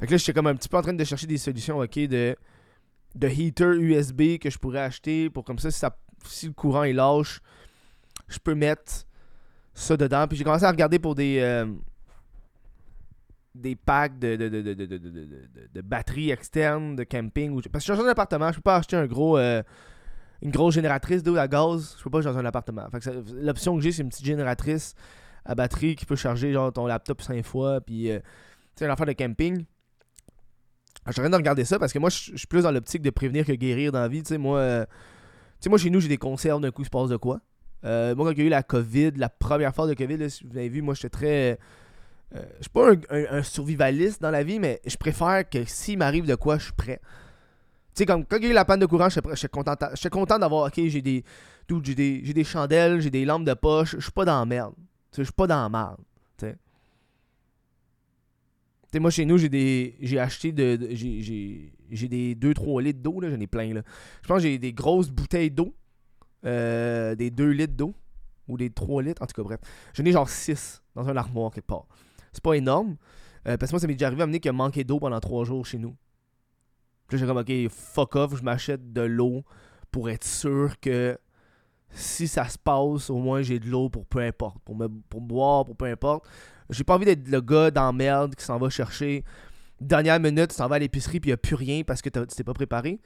Fait 0.00 0.06
que 0.06 0.12
là, 0.12 0.16
j'étais 0.16 0.32
comme 0.32 0.46
un 0.46 0.54
petit 0.54 0.68
peu 0.68 0.76
en 0.76 0.82
train 0.82 0.92
de 0.92 1.04
chercher 1.04 1.26
des 1.26 1.38
solutions, 1.38 1.78
ok, 1.78 1.98
de, 1.98 2.36
de 3.14 3.28
heater 3.28 3.74
USB 3.74 4.38
que 4.38 4.50
je 4.50 4.58
pourrais 4.58 4.80
acheter 4.80 5.30
pour 5.30 5.44
comme 5.44 5.58
ça, 5.58 5.70
si, 5.70 5.78
ça, 5.78 5.96
si 6.26 6.46
le 6.46 6.52
courant 6.52 6.84
est 6.84 6.92
lâche, 6.92 7.40
je 8.28 8.38
peux 8.38 8.54
mettre 8.54 9.04
ça 9.74 9.96
dedans. 9.96 10.26
Puis 10.28 10.38
j'ai 10.38 10.44
commencé 10.44 10.64
à 10.64 10.70
regarder 10.70 10.98
pour 10.98 11.14
des. 11.14 11.38
Euh, 11.40 11.66
des 13.54 13.76
packs 13.76 14.18
de, 14.18 14.34
de, 14.34 14.48
de, 14.48 14.74
de, 15.72 15.80
batteries 15.80 16.32
externes 16.32 16.96
de 16.96 17.04
camping. 17.04 17.54
Parce 17.70 17.84
que 17.84 17.92
je 17.92 17.92
suis 17.92 18.02
dans 18.02 18.08
un 18.08 18.10
appartement, 18.10 18.50
je 18.50 18.56
peux 18.56 18.62
pas 18.62 18.76
acheter 18.76 18.96
un 18.96 19.06
gros. 19.06 19.38
Euh, 19.38 19.62
une 20.42 20.50
grosse 20.50 20.74
génératrice 20.74 21.22
d'eau 21.22 21.36
à 21.36 21.48
gaz, 21.48 21.96
je 21.98 22.02
peux 22.04 22.10
pas 22.10 22.20
dans 22.20 22.36
un 22.36 22.44
appartement. 22.44 22.86
L'option 23.34 23.76
que 23.76 23.82
j'ai, 23.82 23.92
c'est 23.92 24.02
une 24.02 24.08
petite 24.08 24.26
génératrice 24.26 24.94
à 25.44 25.54
batterie 25.54 25.94
qui 25.94 26.06
peut 26.06 26.16
charger 26.16 26.52
genre 26.52 26.72
ton 26.72 26.86
laptop 26.86 27.22
5 27.22 27.44
fois, 27.44 27.80
puis 27.80 28.10
euh, 28.10 28.18
tu 28.76 28.84
sais, 28.84 28.86
affaire 28.86 29.06
de 29.06 29.12
camping. 29.12 29.64
Je 31.06 31.12
suis 31.12 31.22
de 31.22 31.36
regarder 31.36 31.64
ça 31.64 31.78
parce 31.78 31.92
que 31.92 31.98
moi, 31.98 32.08
je 32.08 32.36
suis 32.36 32.46
plus 32.46 32.62
dans 32.62 32.70
l'optique 32.70 33.02
de 33.02 33.10
prévenir 33.10 33.44
que 33.44 33.52
guérir 33.52 33.92
dans 33.92 34.00
la 34.00 34.08
vie. 34.08 34.22
Tu 34.22 34.28
sais, 34.28 34.38
moi, 34.38 34.58
euh, 34.58 34.86
moi, 35.66 35.78
chez 35.78 35.90
nous, 35.90 36.00
j'ai 36.00 36.08
des 36.08 36.16
conserves 36.16 36.62
d'un 36.62 36.70
coup, 36.70 36.82
il 36.82 36.86
se 36.86 36.90
passe 36.90 37.10
de 37.10 37.16
quoi. 37.16 37.40
Euh, 37.84 38.14
moi, 38.14 38.26
quand 38.26 38.32
il 38.32 38.38
y 38.38 38.42
a 38.42 38.44
eu 38.46 38.48
la 38.50 38.62
COVID, 38.62 39.12
la 39.16 39.28
première 39.28 39.74
phase 39.74 39.88
de 39.88 39.94
COVID, 39.94 40.30
si 40.30 40.44
vous 40.44 40.56
avez 40.56 40.70
vu, 40.70 40.80
moi, 40.80 40.94
j'étais 40.94 41.10
très. 41.10 41.58
je 42.32 42.62
suis 42.62 42.70
pas 42.70 42.92
un, 43.10 43.42
survivaliste 43.42 44.22
dans 44.22 44.30
la 44.30 44.42
vie, 44.42 44.58
mais 44.58 44.80
je 44.86 44.96
préfère 44.96 45.48
que 45.48 45.64
s'il 45.66 45.98
m'arrive 45.98 46.26
de 46.26 46.36
quoi, 46.36 46.56
je 46.56 46.64
suis 46.64 46.72
prêt. 46.72 47.00
Tu 47.94 48.00
sais, 48.00 48.06
comme 48.06 48.24
quand 48.24 48.38
il 48.38 48.44
y 48.44 48.46
a 48.48 48.50
eu 48.50 48.54
la 48.54 48.64
panne 48.64 48.80
de 48.80 48.86
courant, 48.86 49.08
j'étais 49.08 49.48
content, 49.48 49.76
content 50.10 50.38
d'avoir, 50.38 50.66
ok, 50.66 50.74
j'ai 50.86 51.00
des, 51.00 51.24
des, 51.68 52.20
des 52.20 52.44
chandelles, 52.44 53.00
j'ai 53.00 53.10
des 53.10 53.24
lampes 53.24 53.44
de 53.44 53.54
poche, 53.54 53.94
je 53.96 54.02
suis 54.02 54.10
pas 54.10 54.24
dans 54.24 54.40
la 54.40 54.44
merde. 54.46 54.74
Je 55.16 55.22
suis 55.22 55.32
pas 55.32 55.46
dans 55.46 55.62
la 55.62 55.68
merde. 55.68 56.00
Moi 59.00 59.10
chez 59.10 59.24
nous, 59.24 59.38
j'ai 59.38 59.48
des, 59.48 59.96
j'ai 60.00 60.18
acheté 60.18 60.52
de, 60.52 60.78
j'ai, 60.90 62.08
des 62.08 62.34
2-3 62.34 62.82
litres 62.82 63.00
d'eau, 63.00 63.20
là, 63.20 63.30
j'en 63.30 63.40
ai 63.40 63.46
plein, 63.46 63.72
là. 63.74 63.82
Je 64.22 64.28
pense 64.28 64.38
que 64.38 64.42
j'ai 64.44 64.58
des 64.58 64.72
grosses 64.72 65.10
bouteilles 65.10 65.50
d'eau, 65.50 65.74
euh, 66.44 67.14
des 67.14 67.30
2 67.30 67.50
litres 67.50 67.74
d'eau, 67.74 67.94
ou 68.46 68.56
des 68.56 68.70
3 68.70 69.02
litres, 69.02 69.22
en 69.22 69.26
tout 69.26 69.34
cas, 69.34 69.42
bref. 69.42 69.60
J'en 69.94 70.04
ai 70.04 70.12
genre 70.12 70.28
6 70.28 70.82
dans 70.94 71.08
un 71.08 71.16
armoire 71.16 71.52
quelque 71.52 71.66
part. 71.66 71.86
C'est 72.32 72.42
pas 72.42 72.54
énorme, 72.54 72.96
euh, 73.48 73.56
parce 73.56 73.70
que 73.70 73.74
moi, 73.74 73.80
ça 73.80 73.86
m'est 73.86 73.94
déjà 73.94 74.06
arrivé 74.06 74.22
à 74.22 74.26
mener 74.26 74.40
qu'il 74.40 74.50
a 74.50 74.52
manqué 74.52 74.84
d'eau 74.84 74.98
pendant 74.98 75.20
3 75.20 75.44
jours 75.44 75.66
chez 75.66 75.78
nous. 75.78 75.94
Puis 77.08 77.18
j'ai 77.18 77.26
comme, 77.26 77.36
ok, 77.38 77.52
fuck 77.68 78.16
off, 78.16 78.36
je 78.36 78.42
m'achète 78.42 78.92
de 78.92 79.02
l'eau 79.02 79.44
pour 79.90 80.10
être 80.10 80.24
sûr 80.24 80.78
que 80.80 81.18
si 81.90 82.26
ça 82.26 82.48
se 82.48 82.58
passe, 82.58 83.10
au 83.10 83.18
moins 83.18 83.42
j'ai 83.42 83.58
de 83.58 83.66
l'eau 83.66 83.88
pour 83.88 84.06
peu 84.06 84.20
importe. 84.20 84.58
Pour, 84.64 84.76
me, 84.76 84.88
pour 84.88 85.20
boire, 85.20 85.64
pour 85.64 85.76
peu 85.76 85.86
importe. 85.86 86.26
J'ai 86.70 86.84
pas 86.84 86.94
envie 86.94 87.04
d'être 87.04 87.28
le 87.28 87.40
gars 87.40 87.70
dans 87.70 87.92
merde 87.92 88.34
qui 88.34 88.44
s'en 88.44 88.58
va 88.58 88.70
chercher. 88.70 89.24
Dernière 89.80 90.18
minute, 90.18 90.48
tu 90.48 90.56
s'en 90.56 90.68
vas 90.68 90.76
à 90.76 90.78
l'épicerie 90.78 91.20
puis 91.20 91.30
il 91.30 91.34
a 91.34 91.36
plus 91.36 91.54
rien 91.54 91.82
parce 91.84 92.02
que 92.02 92.08
tu 92.08 92.26
t'es 92.26 92.44
pas 92.44 92.54
préparé. 92.54 93.00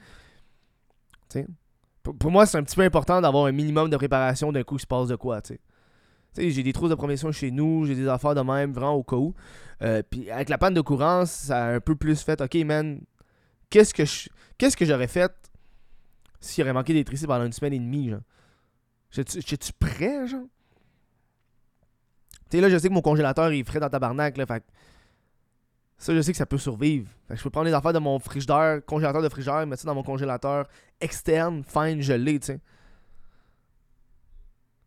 Pour, 2.02 2.16
pour, 2.16 2.30
moi, 2.30 2.46
c'est 2.46 2.56
un 2.56 2.62
petit 2.62 2.76
peu 2.76 2.82
important 2.82 3.20
d'avoir 3.20 3.46
un 3.46 3.52
minimum 3.52 3.90
de 3.90 3.96
préparation 3.96 4.52
d'un 4.52 4.62
coup 4.62 4.76
il 4.76 4.80
se 4.80 4.86
passe 4.86 5.08
de 5.08 5.16
quoi, 5.16 5.42
tu 5.42 5.54
Tu 6.34 6.42
sais, 6.42 6.50
j'ai 6.50 6.62
des 6.62 6.72
trous 6.72 6.88
de 6.88 6.94
promotion 6.94 7.32
chez 7.32 7.50
nous, 7.50 7.84
j'ai 7.84 7.94
des 7.94 8.08
affaires 8.08 8.34
de 8.34 8.40
même, 8.40 8.72
vraiment 8.72 8.94
au 8.94 9.02
cas 9.02 9.16
où. 9.16 9.34
Euh, 9.82 10.02
puis 10.08 10.30
avec 10.30 10.48
la 10.48 10.56
panne 10.56 10.74
de 10.74 10.80
courant, 10.80 11.26
ça 11.26 11.66
a 11.66 11.74
un 11.74 11.80
peu 11.80 11.96
plus 11.96 12.22
fait, 12.22 12.40
ok, 12.40 12.54
man, 12.64 13.00
qu'est-ce 13.70 13.94
que 13.94 14.04
je, 14.04 14.28
qu'est-ce 14.56 14.76
que 14.76 14.84
j'aurais 14.84 15.08
fait 15.08 15.32
s'il 16.40 16.64
aurait 16.64 16.72
manqué 16.72 16.92
d'électricité 16.92 17.26
pendant 17.26 17.46
une 17.46 17.52
semaine 17.52 17.72
et 17.72 17.78
demie, 17.78 18.10
genre? 18.10 18.20
J'étais-tu 19.10 19.72
prêt, 19.72 20.26
genre? 20.26 20.46
Tu 22.50 22.56
sais, 22.56 22.60
là, 22.60 22.70
je 22.70 22.78
sais 22.78 22.88
que 22.88 22.94
mon 22.94 23.02
congélateur 23.02 23.50
est 23.50 23.64
frais 23.64 23.80
dans 23.80 23.88
tabarnak, 23.88 24.36
là, 24.36 24.46
fait 24.46 24.64
ça, 25.98 26.14
je 26.14 26.20
sais 26.20 26.30
que 26.30 26.38
ça 26.38 26.46
peut 26.46 26.58
survivre. 26.58 27.08
Fait 27.26 27.34
que 27.34 27.38
je 27.38 27.42
peux 27.42 27.50
prendre 27.50 27.66
les 27.66 27.74
affaires 27.74 27.92
de 27.92 27.98
mon 27.98 28.20
frigidaire, 28.20 28.80
congélateur 28.86 29.20
de 29.20 29.28
frigidaire, 29.28 29.66
mettre 29.66 29.82
ça 29.82 29.88
dans 29.88 29.96
mon 29.96 30.04
congélateur 30.04 30.68
externe, 31.00 31.64
fine, 31.64 32.00
gelé, 32.00 32.38
tu 32.38 32.46
sais. 32.46 32.60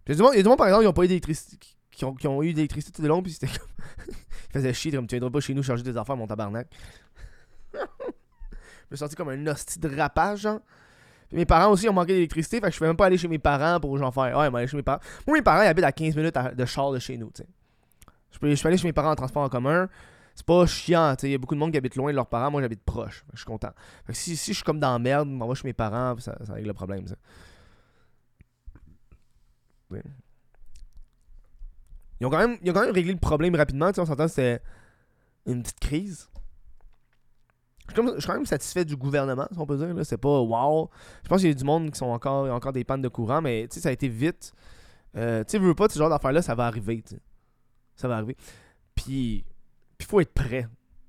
Il 0.07 0.15
y, 0.15 0.39
a 0.39 0.41
du 0.41 0.49
monde, 0.49 0.57
par 0.57 0.67
exemple, 0.67 0.83
qui 0.83 0.87
ont 0.87 0.93
pas 0.93 1.03
eu 1.03 1.07
d'électricité. 1.07 1.57
Qui 1.91 2.27
ont, 2.27 2.43
eu 2.43 2.53
d'électricité 2.53 2.95
tout 2.95 3.01
le 3.01 3.09
long, 3.09 3.21
puis 3.21 3.33
c'était 3.33 3.47
comme. 3.47 3.67
Ils 4.07 4.53
faisaient 4.53 4.73
chier, 4.73 4.91
comme 4.91 5.05
tu 5.05 5.15
viendras 5.15 5.29
pas 5.29 5.39
chez 5.39 5.53
nous 5.53 5.63
charger 5.63 5.83
des 5.83 5.95
affaires, 5.95 6.17
mon 6.17 6.27
tabarnak. 6.27 6.67
Me 8.91 8.95
sentis 8.97 9.15
comme 9.15 9.29
un 9.29 9.47
hostie 9.47 9.79
de 9.79 9.95
rapage, 9.95 10.41
genre. 10.41 10.59
mes 11.31 11.45
parents 11.45 11.71
aussi 11.71 11.87
ont 11.89 11.93
manqué 11.93 12.13
d'électricité, 12.13 12.59
fait 12.59 12.67
que 12.67 12.73
je 12.73 12.77
pouvais 12.77 12.89
même 12.89 12.97
pas 12.97 13.05
aller 13.05 13.17
chez 13.17 13.27
mes 13.27 13.39
parents 13.39 13.79
pour 13.79 13.97
j'en 13.97 14.11
faire. 14.11 14.37
Ouais, 14.37 14.55
aller 14.55 14.67
chez 14.67 14.77
mes 14.77 14.83
parents. 14.83 15.01
Moi, 15.25 15.37
mes 15.37 15.41
parents, 15.41 15.63
ils 15.63 15.67
habitent 15.67 15.85
à 15.85 15.91
15 15.91 16.15
minutes 16.15 16.37
de 16.55 16.65
char 16.65 16.91
de 16.91 16.99
chez 16.99 17.17
nous. 17.17 17.31
Je 18.31 18.39
peux, 18.39 18.47
aller 18.47 18.77
chez 18.77 18.87
mes 18.87 18.93
parents 18.93 19.11
en 19.11 19.15
transport 19.15 19.43
en 19.43 19.49
commun. 19.49 19.89
C'est 20.35 20.45
pas 20.45 20.65
chiant. 20.65 21.15
Il 21.23 21.29
y 21.29 21.35
a 21.35 21.37
beaucoup 21.37 21.55
de 21.55 21.59
monde 21.59 21.71
qui 21.71 21.77
habite 21.77 21.95
loin 21.95 22.11
de 22.11 22.15
leurs 22.15 22.27
parents. 22.27 22.51
Moi, 22.51 22.61
j'habite 22.61 22.83
proche. 22.83 23.23
Je 23.33 23.39
suis 23.39 23.45
content. 23.45 23.71
Fait 24.05 24.13
que 24.13 24.17
si, 24.17 24.35
je 24.35 24.53
suis 24.53 24.63
comme 24.63 24.79
dans 24.79 24.91
la 24.93 24.99
merde, 24.99 25.27
je 25.29 25.33
m'en 25.33 25.47
vais 25.47 25.55
chez 25.55 25.67
mes 25.67 25.73
parents, 25.73 26.17
ça, 26.19 26.37
règle 26.49 26.67
le 26.67 26.73
problème. 26.73 27.05
Ils 32.19 32.25
ont, 32.25 32.29
quand 32.29 32.37
même, 32.37 32.57
ils 32.61 32.69
ont 32.69 32.73
quand 32.73 32.85
même 32.85 32.93
réglé 32.93 33.11
le 33.11 33.19
problème 33.19 33.55
rapidement. 33.55 33.91
On 33.97 34.05
s'entend 34.05 34.27
c'était 34.27 34.61
une 35.45 35.63
petite 35.63 35.79
crise. 35.79 36.29
Je 37.95 38.19
suis, 38.19 38.27
quand 38.27 38.33
même 38.33 38.45
satisfait 38.45 38.85
du 38.85 38.95
gouvernement, 38.95 39.47
si 39.51 39.59
on 39.59 39.65
peut 39.65 39.77
dire. 39.77 39.93
C'est 40.05 40.17
pas 40.17 40.39
wow. 40.39 40.89
Je 41.23 41.29
pense 41.29 41.41
qu'il 41.41 41.49
y 41.49 41.51
a 41.51 41.55
du 41.55 41.63
monde 41.63 41.91
qui 41.91 41.97
sont 41.97 42.07
encore, 42.07 42.49
encore 42.49 42.73
des 42.73 42.83
pannes 42.83 43.01
de 43.01 43.07
courant, 43.07 43.41
mais 43.41 43.67
ça 43.69 43.89
a 43.89 43.91
été 43.91 44.07
vite. 44.07 44.53
Euh, 45.17 45.43
tu 45.43 45.57
veux 45.57 45.75
pas, 45.75 45.87
ce 45.89 45.99
genre 45.99 46.09
d'affaires-là, 46.09 46.41
ça 46.41 46.55
va 46.55 46.65
arriver. 46.65 47.03
Ça 47.95 48.07
va 48.07 48.15
arriver. 48.15 48.37
Puis, 48.95 49.43
il 49.99 50.05
faut 50.05 50.21
être 50.21 50.33
prêt 50.33 50.67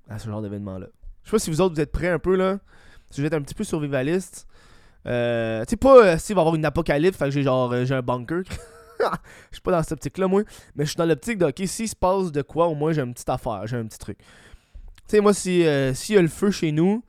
à 0.09 0.19
ce 0.19 0.27
genre 0.27 0.41
d'événement-là. 0.41 0.87
Je 1.23 1.29
sais 1.29 1.31
pas 1.31 1.39
si 1.39 1.49
vous 1.49 1.61
autres, 1.61 1.75
vous 1.75 1.81
êtes 1.81 1.91
prêts 1.91 2.09
un 2.09 2.19
peu, 2.19 2.35
là. 2.35 2.59
Si 3.09 3.21
vous 3.21 3.27
êtes 3.27 3.33
un 3.33 3.41
petit 3.41 3.55
peu 3.55 3.63
survivaliste. 3.63 4.47
Euh, 5.05 5.63
tu 5.65 5.71
sais, 5.71 5.77
pas 5.77 6.05
euh, 6.05 6.17
s'il 6.17 6.35
va 6.35 6.41
y 6.41 6.43
avoir 6.43 6.55
une 6.55 6.65
apocalypse, 6.65 7.17
fait 7.17 7.25
que 7.25 7.31
j'ai 7.31 7.43
genre, 7.43 7.73
j'ai 7.85 7.95
un 7.95 8.01
bunker. 8.01 8.43
je 8.99 9.55
suis 9.55 9.61
pas 9.61 9.71
dans 9.71 9.83
cette 9.83 9.93
optique-là, 9.93 10.27
moi. 10.27 10.43
Mais 10.75 10.85
je 10.85 10.89
suis 10.89 10.97
dans 10.97 11.05
l'optique 11.05 11.37
de, 11.37 11.65
s'il 11.65 11.87
se 11.87 11.95
passe 11.95 12.31
de 12.31 12.41
quoi, 12.41 12.67
au 12.67 12.75
moins 12.75 12.91
j'ai 12.93 13.01
une 13.01 13.13
petite 13.13 13.29
affaire, 13.29 13.65
j'ai 13.65 13.77
un 13.77 13.85
petit 13.85 13.99
truc. 13.99 14.17
Tu 15.07 15.17
sais, 15.17 15.21
moi, 15.21 15.33
si 15.33 15.65
euh, 15.65 15.93
s'il 15.93 16.15
y 16.15 16.17
a 16.17 16.21
le 16.21 16.27
feu 16.27 16.51
chez 16.51 16.71
nous, 16.71 17.03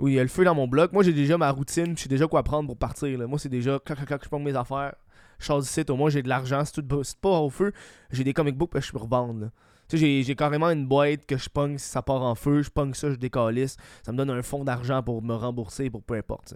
ou 0.00 0.08
il 0.08 0.14
y 0.14 0.20
a 0.20 0.22
le 0.22 0.28
feu 0.28 0.44
dans 0.44 0.54
mon 0.54 0.68
bloc, 0.68 0.92
moi 0.92 1.02
j'ai 1.02 1.12
déjà 1.12 1.36
ma 1.36 1.50
routine, 1.50 1.96
je 1.96 2.02
sais 2.02 2.08
déjà 2.08 2.26
quoi 2.28 2.42
prendre 2.42 2.68
pour 2.68 2.76
partir. 2.76 3.18
Moi, 3.28 3.38
c'est 3.38 3.48
déjà, 3.48 3.78
quand, 3.84 3.94
je 3.96 4.28
prends 4.28 4.38
mes 4.38 4.54
affaires, 4.54 4.94
je 5.38 5.52
du 5.52 5.66
site, 5.66 5.90
au 5.90 5.96
moins 5.96 6.10
j'ai 6.10 6.22
de 6.22 6.28
l'argent. 6.28 6.64
Si 6.64 6.72
tout 6.72 6.86
pas 7.20 7.40
au 7.40 7.50
feu, 7.50 7.72
j'ai 8.10 8.24
des 8.24 8.32
comic 8.32 8.56
books 8.56 8.72
que 8.72 8.80
je 8.80 8.92
peux 8.92 8.98
revendre. 8.98 9.50
Tu 9.88 9.98
sais, 9.98 10.22
j'ai 10.22 10.36
carrément 10.36 10.70
une 10.70 10.86
boîte 10.86 11.24
que 11.26 11.38
je 11.38 11.48
pogne 11.48 11.78
si 11.78 11.88
ça 11.88 12.02
part 12.02 12.22
en 12.22 12.34
feu, 12.34 12.62
je 12.62 12.70
pogne 12.70 12.92
ça, 12.94 13.10
je 13.10 13.16
décalisse. 13.16 13.76
Ça 14.04 14.12
me 14.12 14.18
donne 14.18 14.30
un 14.30 14.42
fonds 14.42 14.64
d'argent 14.64 15.02
pour 15.02 15.22
me 15.22 15.34
rembourser, 15.34 15.90
pour 15.90 16.02
peu 16.02 16.14
importe. 16.14 16.54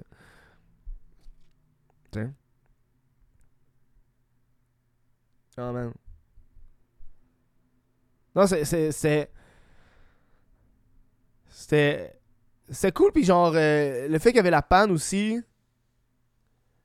Tu 2.13 2.21
sais. 2.21 2.31
Oh 5.59 5.73
man. 5.73 5.93
Non, 8.35 8.47
c'est. 8.47 9.31
C'était. 11.63 12.19
Cool, 12.95 13.13
puis 13.13 13.25
genre, 13.25 13.53
euh, 13.55 14.09
le 14.09 14.19
fait 14.19 14.31
qu'il 14.31 14.37
y 14.37 14.41
avait 14.41 14.51
la 14.51 14.63
panne 14.63 14.91
aussi, 14.91 15.39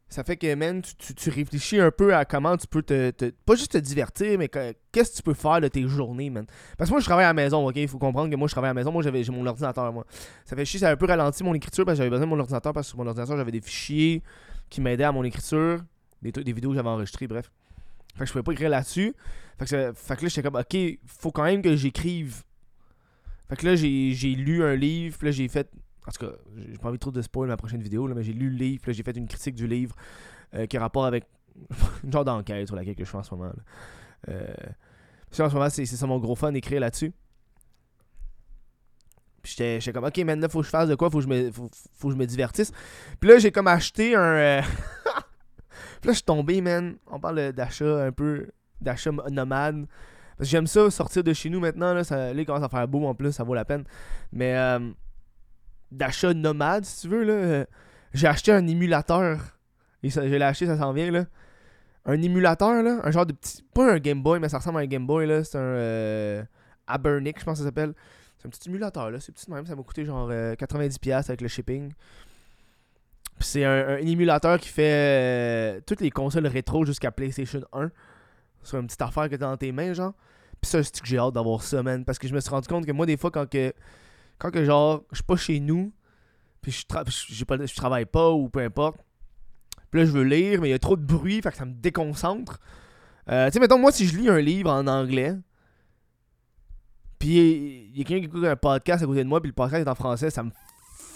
ça 0.10 0.24
fait 0.24 0.38
que, 0.38 0.54
man, 0.54 0.82
tu, 0.82 1.16
tu, 1.16 1.30
réfléchis 1.30 1.80
un 1.80 1.92
peu 1.92 2.14
à 2.14 2.26
comment 2.26 2.56
tu 2.58 2.68
peux 2.68 2.82
te, 2.82 3.12
Pas 3.46 3.56
juste 3.56 3.72
te 3.72 3.78
divertir, 3.78 4.38
mais 4.38 4.50
qu'est-ce 4.50 5.12
que 5.12 5.18
tu 5.18 5.24
peux 5.24 5.34
faire 5.34 5.62
de 5.62 5.68
tes 5.68 5.88
journées, 5.88 6.30
man? 6.30 6.46
Parce 6.78 6.90
que 6.90 6.94
moi, 6.94 7.00
je 7.00 7.06
travaille 7.06 7.26
à 7.26 7.30
la 7.30 7.34
maison, 7.34 7.68
ok? 7.68 7.76
Il 7.78 7.88
faut 7.88 7.98
comprendre 7.98 8.30
que 8.30 8.36
moi, 8.36 8.48
je 8.48 8.54
travaille 8.54 8.70
à 8.70 8.74
la 8.74 8.80
maison. 8.80 8.92
Moi, 8.92 9.02
j'ai 9.02 9.32
mon 9.32 9.46
ordinateur, 9.46 9.92
moi. 9.92 10.06
Ça 10.46 10.56
fait 10.56 10.66
chier, 10.66 10.80
ça 10.80 10.90
a 10.90 10.92
un 10.92 10.96
peu 10.98 11.06
ralenti 11.06 11.44
mon 11.44 11.54
écriture 11.54 11.86
parce 11.86 11.96
que 11.96 12.00
j'avais 12.00 12.10
besoin 12.10 12.26
de 12.26 12.32
mon 12.32 12.40
ordinateur 12.40 12.74
parce 12.74 12.88
que 12.88 12.90
sur 12.90 13.00
mon 13.00 13.08
ordinateur, 13.08 13.38
j'avais 13.38 13.52
des 13.52 13.62
fichiers 13.62 14.22
qui 14.70 14.82
m'aidaient 14.82 15.06
à 15.06 15.12
mon 15.12 15.24
écriture, 15.24 15.84
des, 16.22 16.32
des 16.32 16.54
vidéos 16.54 16.72
que 16.72 16.76
j'avais 16.76 16.90
enregistrées, 16.90 17.28
bref. 17.28 17.52
Fait 18.14 18.20
que 18.20 18.26
je 18.26 18.32
pouvais 18.32 18.44
pas 18.44 18.52
écrire 18.52 18.70
là-dessus. 18.70 19.16
Fait 19.60 19.66
que, 19.66 19.94
fait 19.94 20.16
que 20.16 20.24
là, 20.24 20.28
j'étais 20.30 20.44
comme, 20.44 20.60
ok, 20.60 20.78
faut 21.06 21.32
quand 21.32 21.44
même 21.44 21.62
que 21.62 21.76
j'écrive. 21.76 22.44
Fait 23.50 23.56
que 23.56 23.66
là, 23.66 23.76
j'ai 23.76 24.14
lu 24.36 24.64
un 24.64 24.76
livre, 24.76 25.18
là, 25.22 25.32
j'ai 25.32 25.48
fait. 25.48 25.70
En 26.08 26.12
tout 26.12 26.26
cas, 26.26 26.34
j'ai 26.58 26.78
pas 26.78 26.90
envie 26.90 27.00
trop 27.00 27.12
de 27.12 27.22
spoil 27.22 27.50
ma 27.50 27.58
prochaine 27.58 27.82
vidéo, 27.82 28.08
là, 28.08 28.16
mais 28.16 28.24
j'ai 28.24 28.34
lu 28.34 28.50
le 28.50 28.56
livre, 28.58 28.82
puis 28.82 28.92
là, 28.92 28.94
j'ai 28.96 29.04
fait 29.04 29.18
une 29.18 29.28
critique 29.28 29.56
du 29.56 29.68
livre 29.68 29.96
euh, 30.54 30.66
qui 30.66 30.78
a 30.78 30.80
rapport 30.80 31.06
avec 31.06 31.26
une 32.04 32.12
genre 32.12 32.26
d'enquête 32.26 32.68
sur 32.68 32.76
laquelle 32.76 32.96
je 32.98 33.04
fais 33.04 33.18
en 33.18 33.24
ce 33.24 33.34
moment. 33.36 33.48
Là. 33.50 33.64
Euh, 34.30 34.54
en 35.40 35.50
ce 35.50 35.54
moment, 35.54 35.70
c'est 35.70 35.86
ça 35.86 36.08
mon 36.08 36.20
gros 36.20 36.36
fun 36.36 36.52
d'écrire 36.52 36.80
là-dessus. 36.80 37.12
Puis 39.44 39.56
j'étais 39.58 39.94
comme, 39.94 40.06
ok, 40.06 40.18
maintenant, 40.20 40.50
faut 40.50 40.60
que 40.60 40.66
je 40.66 40.70
fasse 40.70 40.90
de 40.90 40.96
quoi, 40.96 41.10
faut 41.10 41.20
que 41.20 41.24
je 41.24 41.30
me, 41.30 41.52
faut, 41.52 41.70
faut 41.94 42.08
que 42.10 42.14
je 42.14 42.20
me 42.20 42.26
divertisse. 42.26 42.72
Puis 43.20 43.30
là, 43.30 43.38
j'ai 43.38 43.52
comme 43.52 43.68
acheté 43.68 44.16
un. 44.16 44.20
Euh, 44.20 44.62
Puis 46.02 46.08
là, 46.08 46.12
je 46.12 46.18
suis 46.18 46.24
tombé, 46.24 46.62
man. 46.62 46.98
On 47.08 47.20
parle 47.20 47.54
d'achat 47.54 48.06
un 48.06 48.12
peu. 48.12 48.48
d'achat 48.82 49.12
nomade. 49.32 49.88
Parce 50.38 50.50
que 50.50 50.52
j'aime 50.52 50.68
ça, 50.68 50.90
sortir 50.92 51.24
de 51.24 51.34
chez 51.34 51.50
nous 51.50 51.60
maintenant. 51.60 51.94
Là, 51.94 52.04
ça, 52.04 52.32
il 52.32 52.46
commence 52.46 52.64
à 52.64 52.70
faire 52.70 52.88
beau 52.88 53.06
en 53.06 53.16
plus, 53.16 53.32
ça 53.32 53.44
vaut 53.44 53.56
la 53.56 53.66
peine. 53.66 53.84
Mais 54.32 54.56
euh, 54.56 54.80
d'achat 55.92 56.34
nomade, 56.34 56.86
si 56.86 57.02
tu 57.02 57.08
veux, 57.08 57.24
là. 57.24 57.34
Euh, 57.34 57.66
j'ai 58.14 58.28
acheté 58.28 58.52
un 58.52 58.66
émulateur. 58.68 59.40
Je 60.04 60.20
l'ai 60.20 60.42
acheté, 60.44 60.66
ça 60.66 60.78
s'en 60.78 60.94
vient, 60.94 61.12
là. 61.12 61.26
Un 62.06 62.22
émulateur, 62.22 62.84
là. 62.84 63.00
Un 63.04 63.12
genre 63.12 63.26
de 63.26 63.34
petit. 63.34 63.64
Pas 63.74 63.94
un 63.94 64.00
Game 64.00 64.22
Boy, 64.22 64.40
mais 64.40 64.50
ça 64.50 64.60
ressemble 64.60 64.80
à 64.80 64.82
un 64.82 64.86
Game 64.86 65.06
Boy, 65.06 65.28
là. 65.28 65.44
C'est 65.44 65.58
un. 65.58 65.62
Euh, 65.62 66.44
Abernic, 66.88 67.40
je 67.40 67.44
pense 67.44 67.58
que 67.58 67.60
ça 67.60 67.66
s'appelle. 67.66 67.94
C'est 68.38 68.48
un 68.48 68.50
petit 68.50 68.70
émulateur, 68.70 69.12
là. 69.12 69.20
C'est 69.20 69.32
petit 69.32 69.52
même. 69.52 69.66
Ça 69.66 69.76
m'a 69.76 69.84
coûté 69.84 70.06
genre 70.06 70.30
90$ 70.30 71.10
euh, 71.12 71.20
avec 71.28 71.42
le 71.42 71.48
shipping. 71.48 71.92
C'est 73.40 73.66
un, 73.66 73.98
émulateur 73.98 74.60
qui 74.60 74.70
fait 74.70 75.78
euh, 75.78 75.82
toutes 75.86 76.02
les 76.02 76.10
consoles 76.10 76.48
rétro 76.48 76.86
jusqu'à 76.86 77.12
PlayStation 77.12 77.62
1. 77.74 77.92
C'est 78.68 78.78
une 78.78 78.88
petite 78.88 79.02
affaire 79.02 79.30
que 79.30 79.36
t'as 79.36 79.50
dans 79.50 79.58
tes 79.58 79.72
mains, 79.72 79.94
genre. 79.94 80.14
Puis 80.62 80.70
ça, 80.70 80.84
c'est 80.84 81.00
que 81.00 81.08
j'ai 81.08 81.18
hâte 81.18 81.34
d'avoir 81.34 81.62
ça, 81.64 81.82
man? 81.84 82.04
Parce 82.04 82.20
que 82.20 82.28
je 82.28 82.34
me 82.34 82.40
suis 82.40 82.50
rendu 82.50 82.68
compte 82.68 82.86
que 82.86 82.92
moi, 82.92 83.06
des 83.06 83.18
fois, 83.18 83.32
quand 83.32 83.50
que, 83.50 83.74
quand 84.38 84.52
que 84.52 84.66
genre, 84.66 85.04
je 85.12 85.18
suis 85.18 85.24
pas 85.24 85.36
chez 85.36 85.60
nous, 85.60 85.94
puis 86.62 86.72
je, 86.72 86.82
je 86.82 87.76
travaille 87.76 88.06
pas 88.06 88.32
ou 88.32 88.50
peu 88.50 88.60
importe, 88.60 88.98
puis 89.92 90.02
là, 90.02 90.06
je 90.06 90.12
veux 90.12 90.24
lire, 90.24 90.62
mais 90.62 90.70
il 90.70 90.72
y 90.72 90.76
a 90.76 90.80
trop 90.80 90.98
de 90.98 91.06
bruit, 91.06 91.42
fait 91.42 91.52
que 91.52 91.58
ça 91.58 91.66
me 91.66 91.74
déconcentre. 91.74 92.60
Euh, 93.30 93.48
tu 93.48 93.54
sais, 93.54 93.60
mettons, 93.60 93.78
moi, 93.78 93.92
si 93.92 94.08
je 94.08 94.18
lis 94.18 94.30
un 94.30 94.40
livre 94.40 94.70
en 94.72 94.86
anglais, 94.88 95.36
puis 97.20 97.90
il 97.94 97.98
y 97.98 98.02
a 98.02 98.04
quelqu'un 98.04 98.20
qui 98.20 98.26
écoute 98.26 98.46
un 98.46 98.56
podcast 98.56 99.04
à 99.04 99.06
côté 99.06 99.24
de 99.24 99.30
moi, 99.30 99.42
puis 99.42 99.50
le 99.50 99.56
podcast 99.56 99.86
est 99.86 99.90
en 99.90 99.96
français, 99.96 100.30
ça 100.30 100.44
me 100.44 100.52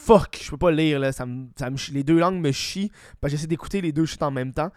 fuck, 0.02 0.40
je 0.42 0.50
peux 0.50 0.58
pas 0.58 0.72
lire 0.72 1.00
là, 1.00 1.12
ça 1.12 1.26
me, 1.26 1.48
ça 1.58 1.70
me 1.70 1.78
les 1.94 2.04
deux 2.04 2.18
langues 2.18 2.40
me 2.42 2.52
chient 2.52 2.92
parce 3.20 3.32
que 3.32 3.38
j'essaie 3.38 3.48
d'écouter 3.48 3.82
les 3.82 3.92
deux 3.92 4.06
shit 4.06 4.22
en 4.24 4.32
même 4.32 4.54
temps. 4.54 4.72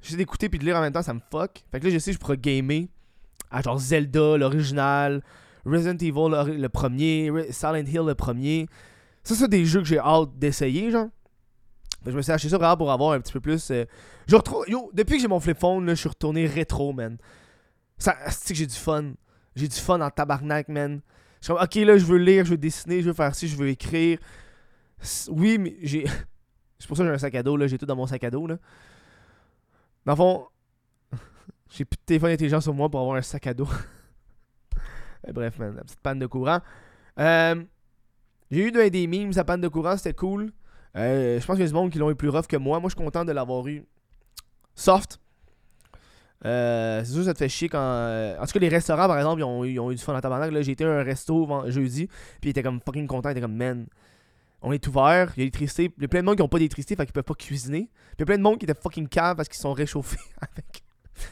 J'essaie 0.00 0.16
d'écouter 0.16 0.48
puis 0.48 0.58
de 0.58 0.64
lire 0.64 0.76
en 0.76 0.80
même 0.80 0.92
temps, 0.92 1.02
ça 1.02 1.14
me 1.14 1.20
fuck. 1.30 1.64
Fait 1.70 1.80
que 1.80 1.84
là, 1.84 1.90
j'essaie, 1.90 2.12
je 2.12 2.18
pourrais 2.18 2.36
gamer 2.36 2.88
genre 3.62 3.78
Zelda, 3.78 4.36
l'original, 4.36 5.22
Resident 5.64 5.96
Evil, 5.98 6.60
le, 6.60 6.68
premier, 6.68 7.30
Silent 7.50 7.86
Hill, 7.86 8.06
le 8.06 8.14
premier. 8.14 8.68
Ça, 9.22 9.34
c'est 9.34 9.48
des 9.48 9.64
jeux 9.64 9.80
que 9.80 9.86
j'ai 9.86 9.98
hâte 9.98 10.30
d'essayer, 10.38 10.90
genre. 10.90 11.08
je 12.06 12.12
me 12.12 12.22
suis 12.22 12.32
acheté 12.32 12.48
ça 12.48 12.58
vraiment 12.58 12.76
pour 12.76 12.92
avoir 12.92 13.12
un 13.12 13.20
petit 13.20 13.32
peu 13.32 13.40
plus. 13.40 13.70
Euh, 13.70 13.84
je 14.26 14.36
retrouve, 14.36 14.64
yo, 14.68 14.90
depuis 14.94 15.16
que 15.16 15.22
j'ai 15.22 15.28
mon 15.28 15.40
flip 15.40 15.58
phone, 15.58 15.84
là, 15.86 15.94
je 15.94 16.00
suis 16.00 16.08
retourné 16.08 16.46
rétro, 16.46 16.92
man. 16.92 17.18
Ça, 17.98 18.16
c'est 18.28 18.54
que 18.54 18.58
j'ai 18.58 18.66
du 18.66 18.76
fun. 18.76 19.12
J'ai 19.56 19.68
du 19.68 19.76
fun 19.76 20.00
en 20.00 20.10
tabarnak, 20.10 20.68
man. 20.68 21.00
Je 21.40 21.46
suis 21.46 21.54
comme, 21.54 21.62
ok, 21.62 21.74
là, 21.74 21.98
je 21.98 22.04
veux 22.04 22.18
lire, 22.18 22.44
je 22.44 22.50
veux 22.50 22.56
dessiner, 22.56 23.02
je 23.02 23.08
veux 23.08 23.14
faire 23.14 23.34
ci, 23.34 23.48
je 23.48 23.56
veux 23.56 23.68
écrire. 23.68 24.18
Oui, 25.28 25.58
mais 25.58 25.76
j'ai. 25.82 26.06
C'est 26.78 26.86
pour 26.86 26.96
ça 26.96 27.02
que 27.02 27.08
j'ai 27.08 27.14
un 27.14 27.18
sac 27.18 27.34
à 27.34 27.42
dos, 27.42 27.56
là. 27.56 27.66
J'ai 27.66 27.76
tout 27.76 27.86
dans 27.86 27.96
mon 27.96 28.06
sac 28.06 28.22
à 28.22 28.30
dos, 28.30 28.46
là. 28.46 28.56
Dans 30.08 30.14
le 30.14 30.16
fond, 30.16 30.46
j'ai 31.68 31.84
plus 31.84 31.98
de 31.98 32.02
téléphone 32.06 32.30
intelligent 32.30 32.62
sur 32.62 32.72
moi 32.72 32.88
pour 32.88 32.98
avoir 32.98 33.16
un 33.16 33.20
sac 33.20 33.46
à 33.46 33.52
dos. 33.52 33.68
Bref, 35.34 35.58
man, 35.58 35.76
la 35.76 35.82
petite 35.82 36.00
panne 36.00 36.18
de 36.18 36.24
courant. 36.24 36.60
Euh, 37.18 37.62
j'ai 38.50 38.68
eu 38.68 38.90
des 38.90 39.06
memes, 39.06 39.34
sa 39.34 39.44
panne 39.44 39.60
de 39.60 39.68
courant, 39.68 39.98
c'était 39.98 40.14
cool. 40.14 40.50
Euh, 40.96 41.38
je 41.38 41.44
pense 41.44 41.56
qu'il 41.56 41.66
y 41.66 41.68
a 41.68 41.68
du 41.68 41.74
monde 41.74 41.90
qui 41.90 41.98
l'ont 41.98 42.10
eu 42.10 42.14
plus 42.14 42.30
rough 42.30 42.46
que 42.46 42.56
moi. 42.56 42.80
Moi, 42.80 42.88
je 42.88 42.94
suis 42.96 43.04
content 43.04 43.22
de 43.22 43.32
l'avoir 43.32 43.66
eu 43.68 43.84
soft. 44.74 45.20
Euh, 46.46 47.04
c'est 47.04 47.12
sûr 47.12 47.24
ça 47.24 47.34
te 47.34 47.38
fait 47.38 47.50
chier 47.50 47.68
quand. 47.68 47.78
En 47.78 48.46
tout 48.46 48.52
cas, 48.52 48.60
les 48.60 48.68
restaurants, 48.70 49.08
par 49.08 49.18
exemple, 49.18 49.42
ils 49.42 49.44
ont, 49.44 49.62
ils 49.62 49.78
ont 49.78 49.90
eu 49.90 49.94
du 49.94 50.02
fun 50.02 50.14
à 50.14 50.22
tabarnak. 50.22 50.58
J'ai 50.62 50.72
été 50.72 50.86
à 50.86 50.88
un 50.88 51.02
resto 51.02 51.46
jeudi, 51.66 52.06
puis 52.40 52.48
ils 52.48 52.50
étaient 52.52 52.62
comme 52.62 52.80
fucking 52.80 53.06
contents. 53.06 53.28
Ils 53.28 53.32
étaient 53.32 53.40
comme, 53.42 53.56
man, 53.56 53.86
on 54.62 54.72
est 54.72 54.86
ouvert, 54.86 55.32
il 55.36 55.40
y 55.40 55.42
a 55.42 55.44
l'électricité. 55.44 55.92
Il 55.96 56.02
y 56.02 56.04
a 56.04 56.08
plein 56.08 56.20
de 56.20 56.26
monde 56.26 56.36
qui 56.36 56.42
n'ont 56.42 56.48
pas 56.48 56.58
d'électricité, 56.58 56.96
fait 56.96 57.06
qu'ils 57.06 57.12
peuvent 57.12 57.22
pas 57.22 57.34
cuisiner. 57.34 57.90
Il 58.14 58.20
y 58.20 58.22
a 58.22 58.26
plein 58.26 58.38
de 58.38 58.42
monde 58.42 58.58
qui 58.58 58.64
étaient 58.64 58.80
fucking 58.80 59.08
cave 59.08 59.36
parce 59.36 59.48
qu'ils 59.48 59.60
sont 59.60 59.72
réchauffés 59.72 60.18
avec, 60.40 60.82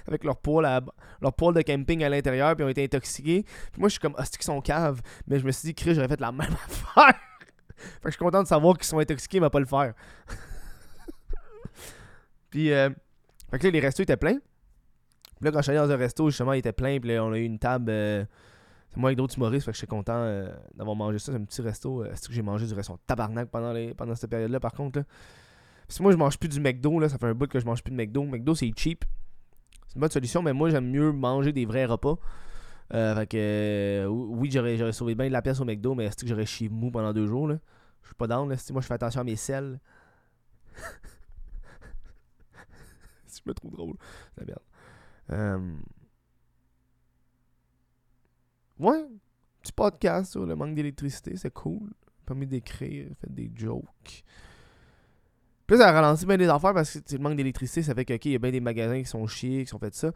avec 0.07 0.25
leur 0.25 0.37
poêle, 0.37 0.83
leur 1.21 1.33
de 1.33 1.63
camping 1.63 2.05
à 2.05 2.09
l'intérieur, 2.09 2.55
puis 2.55 2.63
ils 2.63 2.67
ont 2.67 2.71
été 2.71 2.85
intoxiqués. 2.85 3.45
Puis 3.73 3.81
moi, 3.81 3.89
je 3.89 3.93
suis 3.93 4.01
comme, 4.01 4.15
ah, 4.17 4.25
qu'ils 4.25 4.43
sont 4.43 4.61
caves. 4.61 5.01
Mais 5.27 5.41
je 5.41 5.47
me 5.47 5.51
suis 5.51 5.69
dit, 5.69 5.75
Chris, 5.75 5.95
j'aurais 5.95 6.09
fait 6.09 6.21
la 6.21 6.31
même 6.31 6.55
affaire. 6.67 7.15
fait 7.77 8.01
que 8.03 8.07
je 8.07 8.11
suis 8.11 8.19
content 8.19 8.43
de 8.43 8.49
savoir 8.49 8.77
qu'ils 8.77 8.87
sont 8.87 8.99
intoxiqués, 8.99 9.41
mais 9.41 9.51
pas 9.51 9.61
le 9.61 9.67
faire. 9.67 9.95
puis, 12.51 12.73
euh, 12.73 12.91
fait 13.51 13.59
que 13.59 13.65
là, 13.65 13.71
les 13.71 13.81
restos 13.81 14.05
étaient 14.05 14.17
pleins. 14.17 14.39
Puis 14.39 15.45
là, 15.45 15.51
quand 15.51 15.59
je 15.59 15.63
suis 15.63 15.71
allé 15.73 15.81
dans 15.81 15.93
un 15.93 15.97
resto, 15.97 16.31
justement, 16.31 16.53
il 16.53 16.61
était 16.61 16.73
plein. 16.73 17.01
Puis 17.01 17.11
là, 17.11 17.25
on 17.25 17.33
a 17.33 17.39
eu 17.39 17.45
une 17.45 17.59
table. 17.59 17.91
euh, 17.91 18.25
moi 18.97 19.11
avec 19.11 19.19
d'autres 19.19 19.37
humoristes, 19.37 19.67
fait 19.67 19.73
que 19.73 19.77
j'étais 19.77 19.87
content 19.87 20.15
euh, 20.17 20.51
d'avoir 20.75 20.97
mangé 20.97 21.19
ça. 21.19 21.33
C'est 21.33 21.39
un 21.39 21.45
petit 21.45 21.63
resto. 21.63 22.03
Euh, 22.03 22.11
c'est 22.15 22.29
que 22.29 22.33
j'ai 22.33 22.43
mangé 22.43 22.67
du 22.67 22.75
resto 22.75 22.99
tabarnak 23.07 23.51
pendant, 23.51 23.73
les, 23.73 23.95
pendant 23.95 24.15
cette 24.15 24.31
période-là, 24.31 24.61
par 24.61 24.73
contre. 24.73 25.01
Là? 25.01 25.05
Parce 25.87 25.99
que 25.99 26.03
moi, 26.03 26.13
je 26.13 26.17
mange 26.17 26.39
plus 26.39 26.49
du 26.49 26.61
McDo. 26.61 26.99
Là. 26.99 27.09
Ça 27.09 27.19
fait 27.19 27.27
un 27.27 27.35
bout 27.35 27.49
que 27.49 27.61
je 27.61 27.67
mange 27.67 27.83
plus 27.83 27.93
de 27.93 27.97
McDo. 27.97 28.25
McDo, 28.25 28.55
c'est 28.55 28.73
cheap. 28.77 29.05
C'est 29.87 29.97
une 29.97 30.01
bonne 30.01 30.11
solution, 30.11 30.43
mais 30.43 30.53
moi, 30.53 30.71
j'aime 30.71 30.91
mieux 30.91 31.13
manger 31.13 31.53
des 31.53 31.65
vrais 31.65 31.85
repas. 31.85 32.19
Euh, 32.95 33.15
fait 33.17 33.27
que, 33.27 33.37
euh, 33.37 34.07
oui, 34.07 34.51
j'aurais, 34.51 34.93
sauvé 34.93 35.15
bien 35.15 35.27
de 35.27 35.33
la 35.33 35.43
pièce 35.43 35.61
au 35.61 35.65
McDo, 35.65 35.95
mais 35.95 36.09
c'est 36.11 36.23
que 36.23 36.29
j'aurais 36.29 36.47
chié 36.47 36.69
mou 36.69 36.91
pendant 36.91 37.13
deux 37.13 37.27
jours. 37.27 37.49
Là? 37.49 37.59
Je 38.03 38.09
suis 38.09 38.15
pas 38.15 38.27
down. 38.27 38.49
Là. 38.49 38.57
Moi, 38.71 38.81
je 38.81 38.87
fais 38.87 38.95
attention 38.95 39.21
à 39.21 39.25
mes 39.25 39.37
selles. 39.37 39.79
si 43.27 43.43
je 43.45 43.49
me 43.49 43.55
trouve 43.55 43.73
drôle. 43.73 43.97
La 44.37 44.45
merde. 44.45 44.63
Ouais, 48.79 49.05
petit 49.63 49.73
podcast 49.73 50.33
sur 50.33 50.45
le 50.47 50.55
manque 50.57 50.75
d'électricité, 50.75 51.37
c'est 51.37 51.53
cool. 51.53 51.91
Permis 52.25 52.47
d'écrire, 52.47 53.09
fait 53.21 53.33
des 53.33 53.51
jokes. 53.55 54.25
Puis 55.67 55.77
ça 55.79 55.89
a 55.89 55.93
ralenti 55.93 56.27
bien 56.27 56.37
des 56.37 56.49
affaires 56.49 56.75
parce 56.75 57.01
que 57.01 57.13
le 57.15 57.19
manque 57.19 57.37
d'électricité, 57.37 57.83
ça 57.83 57.95
fait 57.95 58.05
que, 58.05 58.15
ok, 58.15 58.25
il 58.27 58.33
y 58.33 58.35
a 58.37 58.39
bien 58.39 58.51
des 58.53 58.61
magasins 58.61 59.01
qui 59.01 59.09
sont 59.09 59.27
chiés, 59.27 59.65
qui 59.65 59.71
sont 59.71 59.79
fait 59.79 59.95
ça. 59.95 60.13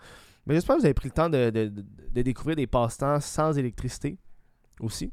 Mais 0.47 0.55
j'espère 0.55 0.77
que 0.77 0.81
vous 0.81 0.87
avez 0.87 0.95
pris 0.95 1.09
le 1.09 1.15
temps 1.15 1.29
de, 1.29 1.51
de- 1.51 1.69
de- 1.69 1.85
de 2.11 2.23
découvrir 2.23 2.57
des 2.57 2.67
passe-temps 2.67 3.21
sans 3.21 3.57
électricité 3.59 4.17
aussi. 4.81 5.13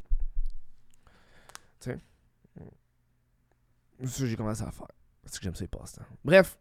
Sais. 1.80 1.98
C'est 4.00 4.08
ça 4.08 4.20
que 4.20 4.26
j'ai 4.28 4.36
commencé 4.36 4.62
à 4.64 4.72
faire. 4.72 4.88
Parce 5.24 5.38
que 5.40 5.44
j'aime 5.44 5.56
ces 5.56 5.68
passe-temps. 5.68 6.06
Bref. 6.24 6.58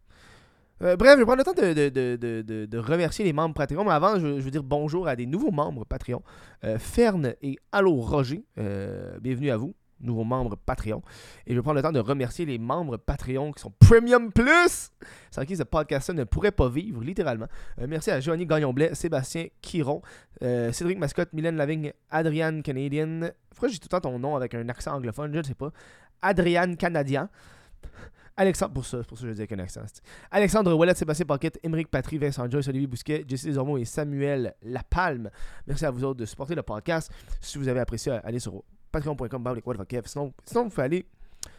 Euh, 0.83 0.95
bref, 0.97 1.13
je 1.15 1.19
vais 1.21 1.25
prendre 1.25 1.39
le 1.39 1.45
temps 1.45 1.55
de, 1.55 1.73
de- 1.89 2.43
de- 2.43 2.67
de- 2.67 2.79
remercier 2.79 3.25
les 3.25 3.33
membres 3.33 3.55
Patreon. 3.55 3.85
Mais 3.85 3.93
avant, 3.93 4.19
je, 4.21 4.27
veux 4.27 4.51
dire 4.51 4.63
bonjour 4.63 5.09
à 5.09 5.17
des 5.17 5.25
nouveaux 5.27 5.51
membres 5.51 5.85
Patreon. 5.87 6.23
Euh, 6.65 6.79
Fern 6.79 7.35
et 7.41 7.57
Allo 7.73 7.95
Roger. 7.95 8.45
euh, 8.59 9.19
bienvenue 9.21 9.51
à 9.51 9.57
vous, 9.57 9.75
nouveaux 10.01 10.25
membres 10.25 10.57
Patreon. 10.57 11.01
Et 11.47 11.53
je 11.53 11.57
vais 11.57 11.63
prendre 11.63 11.77
le 11.77 11.83
temps 11.83 11.93
de 11.93 11.99
remercier 12.01 12.45
les 12.45 12.59
membres 12.59 12.99
Patreon 12.99 13.53
qui 13.53 13.63
sont 13.63 13.73
Premium 13.81 14.31
Plus, 14.31 14.91
sans 15.31 15.45
qui 15.47 15.57
ce 15.57 15.63
podcast 15.63 16.11
ne 16.11 16.25
pourrait 16.25 16.53
pas 16.53 16.69
vivre, 16.69 17.03
littéralement. 17.03 17.47
Merci 17.89 18.11
à 18.11 18.21
Johnny 18.21 18.45
Gagnon-Blais, 18.45 18.95
Sébastien 18.95 19.47
Quiron, 19.63 20.03
Cédric 20.43 20.99
Mascotte, 20.99 21.33
Mylène 21.33 21.57
Lavigne, 21.57 21.95
Adriane 22.11 22.63
Canadian. 22.63 23.31
Pourquoi 23.49 23.69
j'ai 23.71 23.79
tout 23.79 23.87
le 23.91 23.99
temps 23.99 24.11
ton 24.11 24.19
nom 24.19 24.37
avec 24.37 24.53
un 24.55 24.69
accent 24.69 24.93
anglophone? 24.95 25.33
Je 25.33 25.39
ne 25.39 25.43
sais 25.45 25.55
pas. 25.55 25.71
Adriane 26.21 26.77
Canadien. 26.77 27.31
Alexandre, 28.37 28.75
pour 28.75 28.85
ça, 28.85 29.03
pour 29.03 29.19
ça 29.19 29.27
je 29.27 29.33
dis 29.33 29.41
avec 29.41 29.53
un 29.53 29.59
accent. 29.59 29.81
Alexandre 30.31 30.73
Wallet, 30.75 30.95
Sébastien 30.95 31.25
Paquette, 31.25 31.59
Émeric 31.63 31.89
Patry, 31.89 32.19
Vincent 32.19 32.49
Joyce, 32.51 32.69
Olivier 32.69 32.87
Bousquet, 32.87 33.25
Jesse 33.27 33.47
Desormeaux 33.47 33.79
et 33.79 33.87
Samuel 33.87 34.55
Lapalme. 34.63 35.31
Merci 35.67 35.87
à 35.87 35.91
vous 35.91 36.05
autres 36.05 36.21
de 36.21 36.27
supporter 36.27 36.55
le 36.55 36.63
podcast. 36.63 37.11
Si 37.41 37.57
vous 37.57 37.69
avez 37.69 37.81
apprécié, 37.81 38.13
allez 38.25 38.39
sur 38.39 38.63
patreon.com. 38.93 39.61
Sinon, 40.05 40.33
sinon, 40.45 40.65
vous 40.65 40.69
pouvez 40.69 40.83
aller 40.83 41.07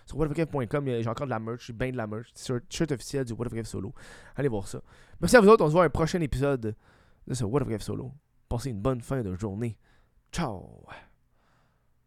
sur 0.05 0.17
whatthefuckkev.com. 0.17 0.85
J'ai 0.85 1.07
encore 1.07 1.25
de 1.25 1.31
la 1.31 1.39
merch, 1.39 1.67
j'ai 1.67 1.73
bien 1.73 1.91
de 1.91 1.97
la 1.97 2.07
merch. 2.07 2.31
T-shirt 2.33 2.63
t-shirt 2.69 2.91
officiel 2.91 3.25
du 3.25 3.33
What 3.33 3.45
Fuck 3.45 3.55
Kev 3.55 3.67
Solo. 3.67 3.93
Allez 4.35 4.49
voir 4.49 4.67
ça. 4.67 4.81
Merci 5.19 5.35
à 5.35 5.41
vous 5.41 5.47
autres. 5.49 5.63
On 5.63 5.67
se 5.67 5.73
voit 5.73 5.83
un 5.83 5.89
prochain 5.89 6.21
épisode 6.21 6.75
de 7.27 7.33
ce 7.33 7.43
What 7.43 7.61
Fuck 7.61 7.69
Kev 7.69 7.83
Solo. 7.83 8.11
Passez 8.49 8.69
une 8.69 8.81
bonne 8.81 9.01
fin 9.01 9.21
de 9.21 9.35
journée. 9.35 9.77
Ciao! 10.31 10.87